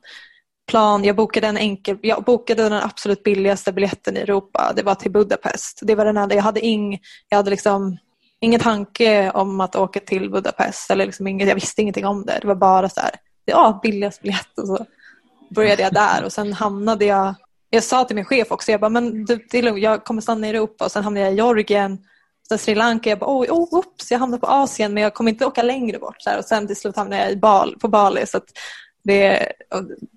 plan. 0.70 1.04
Jag 1.04 1.16
bokade, 1.16 1.46
en 1.46 1.56
enkel, 1.56 1.98
jag 2.02 2.24
bokade 2.24 2.62
den 2.62 2.72
absolut 2.72 3.22
billigaste 3.22 3.72
biljetten 3.72 4.16
i 4.16 4.20
Europa. 4.20 4.72
Det 4.76 4.82
var 4.82 4.94
till 4.94 5.12
Budapest. 5.12 5.80
Det 5.82 5.94
var 5.94 6.04
den 6.04 6.16
enda. 6.16 6.34
Jag 6.34 6.42
hade, 6.42 6.60
ing, 6.60 7.00
jag 7.28 7.36
hade 7.36 7.50
liksom 7.50 7.96
ingen 8.40 8.60
tanke 8.60 9.30
om 9.30 9.60
att 9.60 9.76
åka 9.76 10.00
till 10.00 10.30
Budapest. 10.30 10.90
Eller 10.90 11.06
liksom 11.06 11.26
inget, 11.26 11.48
jag 11.48 11.54
visste 11.54 11.82
ingenting 11.82 12.06
om 12.06 12.26
det. 12.26 12.38
Det 12.40 12.46
var 12.46 12.54
bara 12.54 12.88
så 12.88 13.00
här, 13.00 13.10
ja, 13.44 13.80
billigast 13.82 14.22
biljett. 14.22 14.58
Och 14.58 14.66
så 14.66 14.86
började 15.50 15.82
jag 15.82 15.94
där 15.94 16.24
och 16.24 16.32
sen 16.32 16.52
hamnade 16.52 17.04
jag 17.04 17.34
jag 17.70 17.84
sa 17.84 18.04
till 18.04 18.16
min 18.16 18.24
chef 18.24 18.50
också, 18.50 18.70
jag 18.70 18.80
bara, 18.80 18.88
men 18.88 19.24
det, 19.24 19.40
det 19.50 19.58
är 19.58 19.62
lugnt, 19.62 19.82
jag 19.82 20.04
kommer 20.04 20.20
stanna 20.20 20.46
i 20.46 20.50
Europa 20.50 20.84
och 20.84 20.92
sen 20.92 21.04
hamnade 21.04 21.26
jag 21.26 21.34
i 21.34 21.36
Georgien, 21.36 21.98
sen 22.48 22.58
Sri 22.58 22.74
Lanka, 22.74 23.10
jag 23.10 23.18
bara, 23.18 23.38
oj, 23.38 23.48
oh, 23.50 23.74
oops, 23.74 24.10
jag 24.10 24.18
hamnade 24.18 24.40
på 24.40 24.46
Asien 24.46 24.94
men 24.94 25.02
jag 25.02 25.14
kommer 25.14 25.30
inte 25.30 25.46
åka 25.46 25.62
längre 25.62 25.98
bort. 25.98 26.16
Så 26.18 26.30
här, 26.30 26.38
och 26.38 26.44
sen 26.44 26.66
till 26.66 26.76
slut 26.76 26.96
hamnade 26.96 27.22
jag 27.22 27.32
i 27.32 27.36
Bal, 27.36 27.76
på 27.80 27.88
Bali. 27.88 28.26
Så 28.26 28.40
det, 29.04 29.52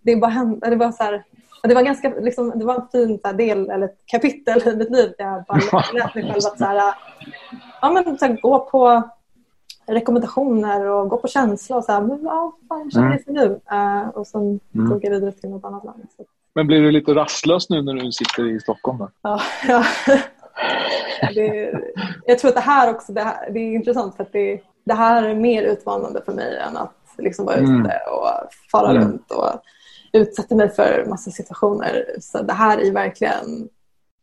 det, 0.03 0.15
bara, 0.15 0.45
det 0.69 0.75
var 0.75 0.91
så 0.91 1.03
här, 1.03 1.23
det 1.63 1.75
var, 1.75 1.81
ganska, 1.81 2.09
liksom, 2.09 2.53
det 2.55 2.65
var 2.65 2.75
en 2.75 2.87
fin 2.91 3.19
här, 3.23 3.33
del, 3.33 3.69
eller 3.69 3.85
ett 3.85 3.99
kapitel 4.05 4.67
i 4.67 4.75
mitt 4.75 4.91
liv 4.91 5.13
där 5.17 5.25
jag 5.25 5.43
bara 5.43 5.83
lät 5.93 6.15
mig 6.15 6.23
själv 6.23 6.37
att 6.37 6.57
så 6.57 6.65
här, 6.65 6.93
ja, 7.81 7.91
men, 7.91 8.17
så 8.17 8.25
här, 8.25 8.41
gå 8.41 8.59
på 8.59 9.09
rekommendationer 9.87 10.85
och 10.85 11.09
gå 11.09 11.17
på 11.17 11.27
känsla 11.27 11.77
och 11.77 11.83
så 11.83 11.91
här, 11.91 12.01
men, 12.01 12.23
ja, 12.23 12.57
fan, 12.67 12.91
känner 12.91 13.07
mm. 13.07 13.19
nu? 13.27 13.59
Uh, 13.71 14.09
och 14.09 14.27
sen 14.27 14.59
mm. 14.75 14.89
tog 14.89 15.05
jag 15.05 15.11
vidare 15.11 15.31
till 15.31 15.49
något 15.49 15.65
annat 15.65 15.83
land. 15.83 16.07
Så. 16.17 16.25
Men 16.55 16.67
blir 16.67 16.81
du 16.81 16.91
lite 16.91 17.15
rastlös 17.15 17.69
nu 17.69 17.81
när 17.81 17.93
du 17.93 18.11
sitter 18.11 18.55
i 18.55 18.59
Stockholm? 18.59 18.97
Då? 18.97 19.09
Ja, 19.21 19.41
ja. 19.67 19.83
Det, 21.35 21.73
jag 22.25 22.39
tror 22.39 22.49
att 22.49 22.55
det 22.55 22.61
här 22.61 22.91
också 22.91 23.13
det, 23.13 23.21
här, 23.21 23.51
det 23.51 23.59
är 23.59 23.73
intressant 23.73 24.15
för 24.15 24.23
att 24.23 24.33
det, 24.33 24.61
det, 24.83 24.93
här 24.93 25.23
är 25.23 25.35
mer 25.35 25.63
utmanande 25.63 26.21
för 26.25 26.33
mig 26.33 26.57
än 26.57 26.77
att 26.77 26.95
liksom 27.17 27.45
vara 27.45 27.55
mm. 27.55 27.81
ute 27.81 27.99
och 28.11 28.29
fara 28.71 28.91
mm. 28.91 29.03
runt 29.03 29.31
och 29.31 29.61
utsätta 30.13 30.55
mig 30.55 30.69
för 30.69 31.05
massa 31.09 31.31
situationer. 31.31 32.05
Så 32.19 32.41
det 32.41 32.53
här 32.53 32.77
är 32.77 32.91
verkligen... 32.91 33.69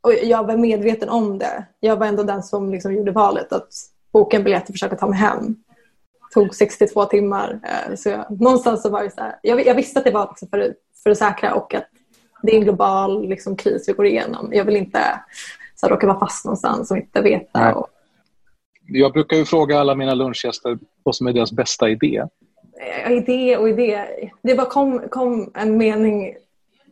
Och 0.01 0.13
jag 0.13 0.47
var 0.47 0.57
medveten 0.57 1.09
om 1.09 1.39
det. 1.39 1.65
Jag 1.81 1.97
var 1.97 2.07
ändå 2.07 2.23
den 2.23 2.43
som 2.43 2.71
liksom 2.71 2.95
gjorde 2.95 3.13
valet 3.13 3.53
att 3.53 3.69
boka 4.13 4.37
en 4.37 4.45
biljett 4.45 4.69
och 4.69 4.75
försöka 4.75 4.97
ta 4.97 5.07
mig 5.07 5.19
hem. 5.19 5.47
Det 5.47 6.41
tog 6.41 6.55
62 6.55 7.05
timmar. 7.05 7.61
Eh, 7.63 7.95
så 7.95 8.09
jag, 8.09 8.41
någonstans 8.41 8.83
så 8.83 8.89
var 8.89 9.03
det 9.03 9.11
så 9.11 9.21
här, 9.21 9.39
jag, 9.43 9.67
jag 9.67 9.75
visste 9.75 9.99
att 9.99 10.05
det 10.05 10.11
var 10.11 10.27
liksom 10.29 10.49
för, 10.49 10.75
för 11.03 11.11
det 11.11 11.17
säkra 11.17 11.55
och 11.55 11.75
att 11.75 11.87
det 12.43 12.53
är 12.53 12.57
en 12.57 12.65
global 12.65 13.29
liksom, 13.29 13.57
kris 13.57 13.89
vi 13.89 13.93
går 13.93 14.07
igenom. 14.07 14.49
Jag 14.53 14.65
vill 14.65 14.77
inte 14.77 15.01
så 15.77 15.87
här, 15.87 15.95
råka 15.95 16.07
vara 16.07 16.19
fast 16.19 16.45
någonstans 16.45 16.91
och 16.91 16.97
inte 16.97 17.21
veta. 17.23 17.75
Och... 17.75 17.87
Jag 18.87 19.13
brukar 19.13 19.37
ju 19.37 19.45
fråga 19.45 19.81
alla 19.81 19.95
mina 19.95 20.15
lunchgäster 20.15 20.79
vad 21.03 21.17
som 21.17 21.27
är 21.27 21.33
deras 21.33 21.53
bästa 21.53 21.89
idé. 21.89 22.25
Ja, 23.05 23.11
idé 23.11 23.57
och 23.57 23.69
idé. 23.69 24.05
Det 24.43 24.55
bara 24.55 24.67
kom, 24.67 25.09
kom 25.09 25.51
en 25.55 25.77
mening 25.77 26.35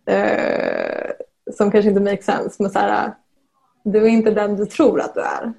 eh, 0.06 1.10
som 1.52 1.70
kanske 1.70 1.88
inte 1.88 2.00
makes 2.00 2.24
sense. 2.24 2.62
Men 2.62 2.70
så 2.70 2.78
här, 2.78 3.14
du 3.84 4.04
är 4.04 4.08
inte 4.08 4.30
den 4.30 4.56
du 4.56 4.66
tror 4.66 5.00
att 5.00 5.14
du 5.14 5.20
är. 5.20 5.52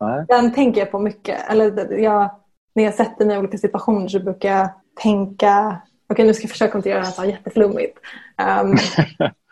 Nej. 0.00 0.24
Den 0.28 0.52
tänker 0.52 0.80
jag 0.80 0.90
på 0.90 0.98
mycket. 0.98 1.50
Eller 1.50 1.98
jag, 1.98 2.30
när 2.74 2.84
jag 2.84 2.94
sätter 2.94 3.26
mig 3.26 3.36
i 3.36 3.38
olika 3.38 3.58
situationer 3.58 4.08
så 4.08 4.20
brukar 4.20 4.48
jag 4.48 4.70
tänka 5.02 5.80
Okej, 6.08 6.26
nu 6.26 6.34
ska 6.34 6.44
jag 6.44 6.50
försöka 6.50 6.78
inte 6.78 6.88
göra 6.88 7.00
det 7.00 7.06
här 7.06 7.12
så 7.12 7.24
jätteflummigt. 7.24 7.98
Um, 8.62 8.76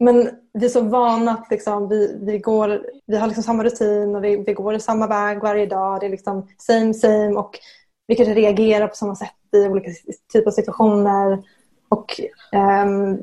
men 0.00 0.30
vi 0.52 0.64
är 0.64 0.70
så 0.70 0.80
vana 0.80 1.30
att 1.30 1.50
liksom, 1.50 1.88
vi, 1.88 2.18
vi, 2.22 2.38
går, 2.38 2.86
vi 3.06 3.16
har 3.16 3.26
liksom 3.26 3.42
samma 3.42 3.64
rutin 3.64 4.16
och 4.16 4.24
vi, 4.24 4.36
vi 4.46 4.52
går 4.52 4.74
i 4.74 4.80
samma 4.80 5.06
väg 5.06 5.40
varje 5.40 5.66
dag. 5.66 6.00
Det 6.00 6.06
är 6.06 6.10
liksom 6.10 6.48
same 6.58 6.94
same 6.94 7.32
och 7.32 7.58
vi 8.06 8.14
kanske 8.14 8.34
reagerar 8.34 8.88
på 8.88 8.94
samma 8.94 9.16
sätt 9.16 9.34
i 9.52 9.66
olika 9.66 9.90
typer 10.32 10.46
av 10.46 10.52
situationer. 10.52 11.42
Och 11.88 12.20
um, 12.52 13.18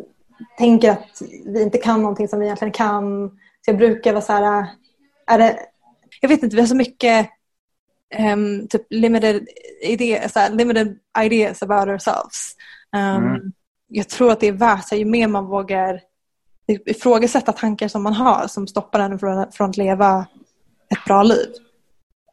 tänker 0.58 0.92
att 0.92 1.22
vi 1.46 1.62
inte 1.62 1.78
kan 1.78 2.02
någonting 2.02 2.28
som 2.28 2.40
vi 2.40 2.46
egentligen 2.46 2.72
kan. 2.72 3.30
Så 3.30 3.72
jag 3.72 3.78
brukar 3.78 4.14
vara 4.14 4.22
så 4.22 4.34
här, 4.34 4.66
är 5.28 5.38
det, 5.38 5.60
jag 6.22 6.30
vet 6.30 6.44
inte, 6.44 6.56
vi 6.56 6.62
har 6.62 6.68
så 6.68 6.76
mycket 6.76 7.30
um, 8.34 8.68
typ 8.68 8.82
limited, 8.90 9.48
idé, 9.82 10.30
så 10.30 10.40
här, 10.40 10.50
limited 10.50 11.00
ideas 11.24 11.64
about 11.64 11.88
ourselves. 11.88 12.56
Um, 12.96 13.26
mm. 13.26 13.52
Jag 13.88 14.10
tror 14.10 14.32
att 14.32 14.40
det 14.40 14.48
är 14.48 14.52
värt 14.52 14.88
sig 14.88 15.00
ju 15.00 15.06
mer 15.06 15.28
man 15.28 15.46
vågar 15.46 16.02
ifrågasätta 16.68 17.52
tankar 17.52 17.88
som 17.88 18.04
man 18.04 18.14
har 18.14 18.48
som 18.48 18.68
stoppar 18.68 19.00
en 19.00 19.20
från, 19.20 19.52
från 19.52 19.70
att 19.70 19.78
leva 19.78 20.26
ett 20.90 21.06
bra 21.06 21.24
liv. 21.24 21.48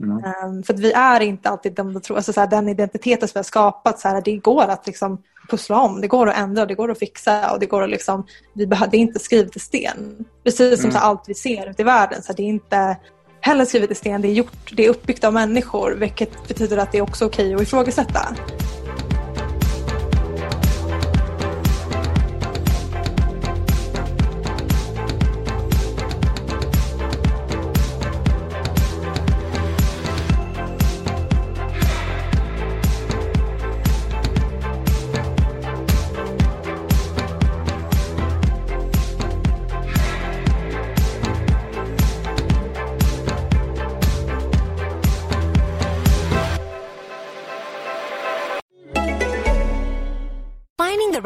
Mm. 0.03 0.17
Um, 0.17 0.63
för 0.63 0.75
vi 0.75 0.93
är 0.93 1.21
inte 1.21 1.49
alltid 1.49 1.73
de 1.73 2.01
tror, 2.01 2.17
alltså 2.17 2.33
så 2.33 2.41
här, 2.41 2.47
den 2.47 2.69
identiteten 2.69 3.29
som 3.29 3.33
vi 3.35 3.39
har 3.39 3.45
skapat, 3.45 4.01
så 4.01 4.09
här, 4.09 4.23
det 4.25 4.37
går 4.37 4.63
att 4.63 4.87
liksom 4.87 5.23
pussla 5.51 5.81
om, 5.81 6.01
det 6.01 6.09
går 6.09 6.29
att 6.29 6.37
ändra, 6.37 6.67
det 6.67 6.75
går 6.75 6.91
att 6.91 6.99
fixa 6.99 7.53
och 7.53 7.61
det 7.61 7.67
går 7.67 7.83
att 7.83 7.91
liksom, 7.91 8.27
vi 8.55 8.67
det 8.67 8.77
är 8.77 8.95
inte 8.95 9.19
skrivet 9.19 9.57
i 9.57 9.61
sten. 9.61 10.25
Precis 10.45 10.81
som 10.81 10.91
mm. 10.91 11.01
här, 11.01 11.09
allt 11.09 11.25
vi 11.27 11.35
ser 11.35 11.71
ute 11.71 11.83
i 11.83 11.85
världen, 11.85 12.23
så 12.23 12.33
det 12.33 12.43
är 12.43 12.47
inte 12.47 12.97
heller 13.41 13.65
skrivet 13.65 13.91
i 13.91 13.95
sten, 13.95 14.23
det 14.23 14.29
är 14.29 14.33
gjort, 14.33 14.73
det 14.77 14.85
är 14.85 14.91
uppbyggt 14.91 15.25
av 15.25 15.33
människor 15.33 15.95
vilket 15.99 16.49
betyder 16.49 16.79
att 16.79 16.93
det 16.93 16.99
är 16.99 17.03
också 17.03 17.27
okej 17.27 17.55
att 17.55 17.63
ifrågasätta. 17.63 18.37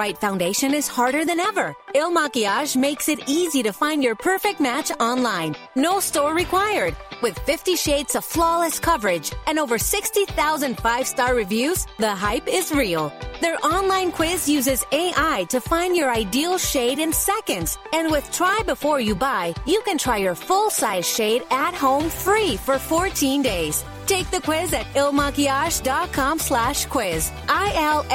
Right 0.07 0.19
foundation 0.19 0.73
is 0.73 0.87
harder 0.87 1.25
than 1.25 1.41
ever. 1.41 1.75
Il 1.95 2.13
Makiage 2.13 2.77
makes 2.77 3.09
it 3.09 3.29
easy 3.29 3.61
to 3.65 3.73
find 3.73 4.05
your 4.05 4.15
perfect 4.15 4.61
match 4.61 4.91
online. 5.01 5.57
No 5.75 5.99
store 6.01 6.33
required. 6.33 6.95
With 7.23 7.37
50 7.41 7.75
shades 7.75 8.15
of 8.15 8.25
flawless 8.25 8.79
coverage 8.79 9.33
and 9.49 9.59
over 9.59 9.79
60,000 9.79 10.77
five 10.79 11.07
star 11.09 11.35
reviews, 11.35 11.87
the 11.99 12.15
hype 12.25 12.47
is 12.47 12.71
real. 12.71 13.13
Their 13.41 13.59
online 13.75 14.13
quiz 14.13 14.49
uses 14.49 14.87
AI 14.93 15.47
to 15.49 15.61
find 15.61 15.97
your 15.97 16.11
ideal 16.23 16.57
shade 16.59 16.99
in 17.01 17.13
seconds. 17.13 17.77
And 17.93 18.13
with 18.13 18.31
Try 18.39 18.59
Before 18.65 19.01
You 19.01 19.17
Buy, 19.17 19.55
you 19.67 19.81
can 19.87 19.99
try 19.99 20.19
your 20.19 20.37
full 20.37 20.71
size 20.71 21.09
shade 21.17 21.43
at 21.51 21.75
home 21.75 22.09
free 22.25 22.57
for 22.57 22.79
14 22.79 23.43
days. 23.43 23.85
Take 24.07 24.31
the 24.31 24.41
quiz 24.41 24.73
at 24.73 24.87
ilmakiage.com 24.95 26.39
slash 26.39 26.87
quiz. 26.87 27.31
I-L-M-A-K-I-A-G-E 27.49 28.13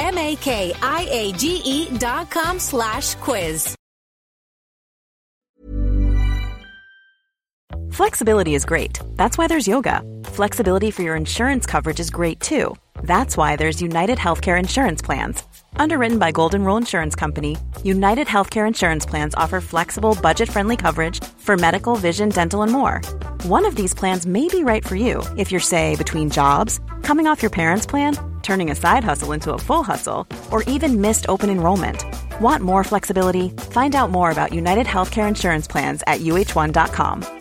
dot 1.98 2.32
com 2.32 2.60
slash 2.60 3.16
quiz. 3.16 3.76
Flexibility 7.92 8.56
is 8.56 8.64
great. 8.66 9.00
That's 9.18 9.38
why 9.38 9.48
there's 9.48 9.68
yoga. 9.68 10.02
Flexibility 10.24 10.92
for 10.92 11.02
your 11.04 11.16
insurance 11.18 11.66
coverage 11.66 12.00
is 12.00 12.10
great 12.10 12.40
too. 12.40 12.76
That's 13.04 13.36
why 13.36 13.58
there's 13.58 13.82
United 13.82 14.18
Healthcare 14.18 14.58
Insurance 14.58 15.02
Plans. 15.02 15.44
Underwritten 15.76 16.18
by 16.18 16.32
Golden 16.32 16.64
Rule 16.64 16.78
Insurance 16.78 17.16
Company, 17.16 17.58
United 17.84 18.28
Healthcare 18.28 18.68
Insurance 18.68 19.06
Plans 19.06 19.36
offer 19.36 19.60
flexible, 19.60 20.18
budget 20.22 20.50
friendly 20.50 20.78
coverage 20.78 21.24
for 21.24 21.58
medical, 21.58 21.96
vision, 21.96 22.30
dental, 22.30 22.62
and 22.62 22.72
more. 22.72 23.02
One 23.44 23.66
of 23.66 23.76
these 23.76 23.96
plans 23.96 24.28
may 24.28 24.48
be 24.50 24.64
right 24.64 24.86
for 24.86 24.96
you 24.96 25.24
if 25.36 25.52
you're, 25.52 25.60
say, 25.60 25.96
between 25.96 26.30
jobs, 26.30 26.80
coming 27.02 27.26
off 27.26 27.42
your 27.42 27.50
parents' 27.50 27.88
plan, 27.88 28.16
turning 28.44 28.70
a 28.70 28.76
side 28.76 29.04
hustle 29.04 29.32
into 29.32 29.52
a 29.54 29.58
full 29.58 29.82
hustle, 29.82 30.28
or 30.52 30.62
even 30.64 31.02
missed 31.02 31.26
open 31.28 31.50
enrollment. 31.50 32.06
Want 32.40 32.62
more 32.62 32.84
flexibility? 32.84 33.50
Find 33.72 33.96
out 33.96 34.12
more 34.12 34.30
about 34.30 34.54
United 34.54 34.86
Healthcare 34.86 35.28
Insurance 35.28 35.68
Plans 35.68 36.04
at 36.06 36.22
uh1.com. 36.22 37.41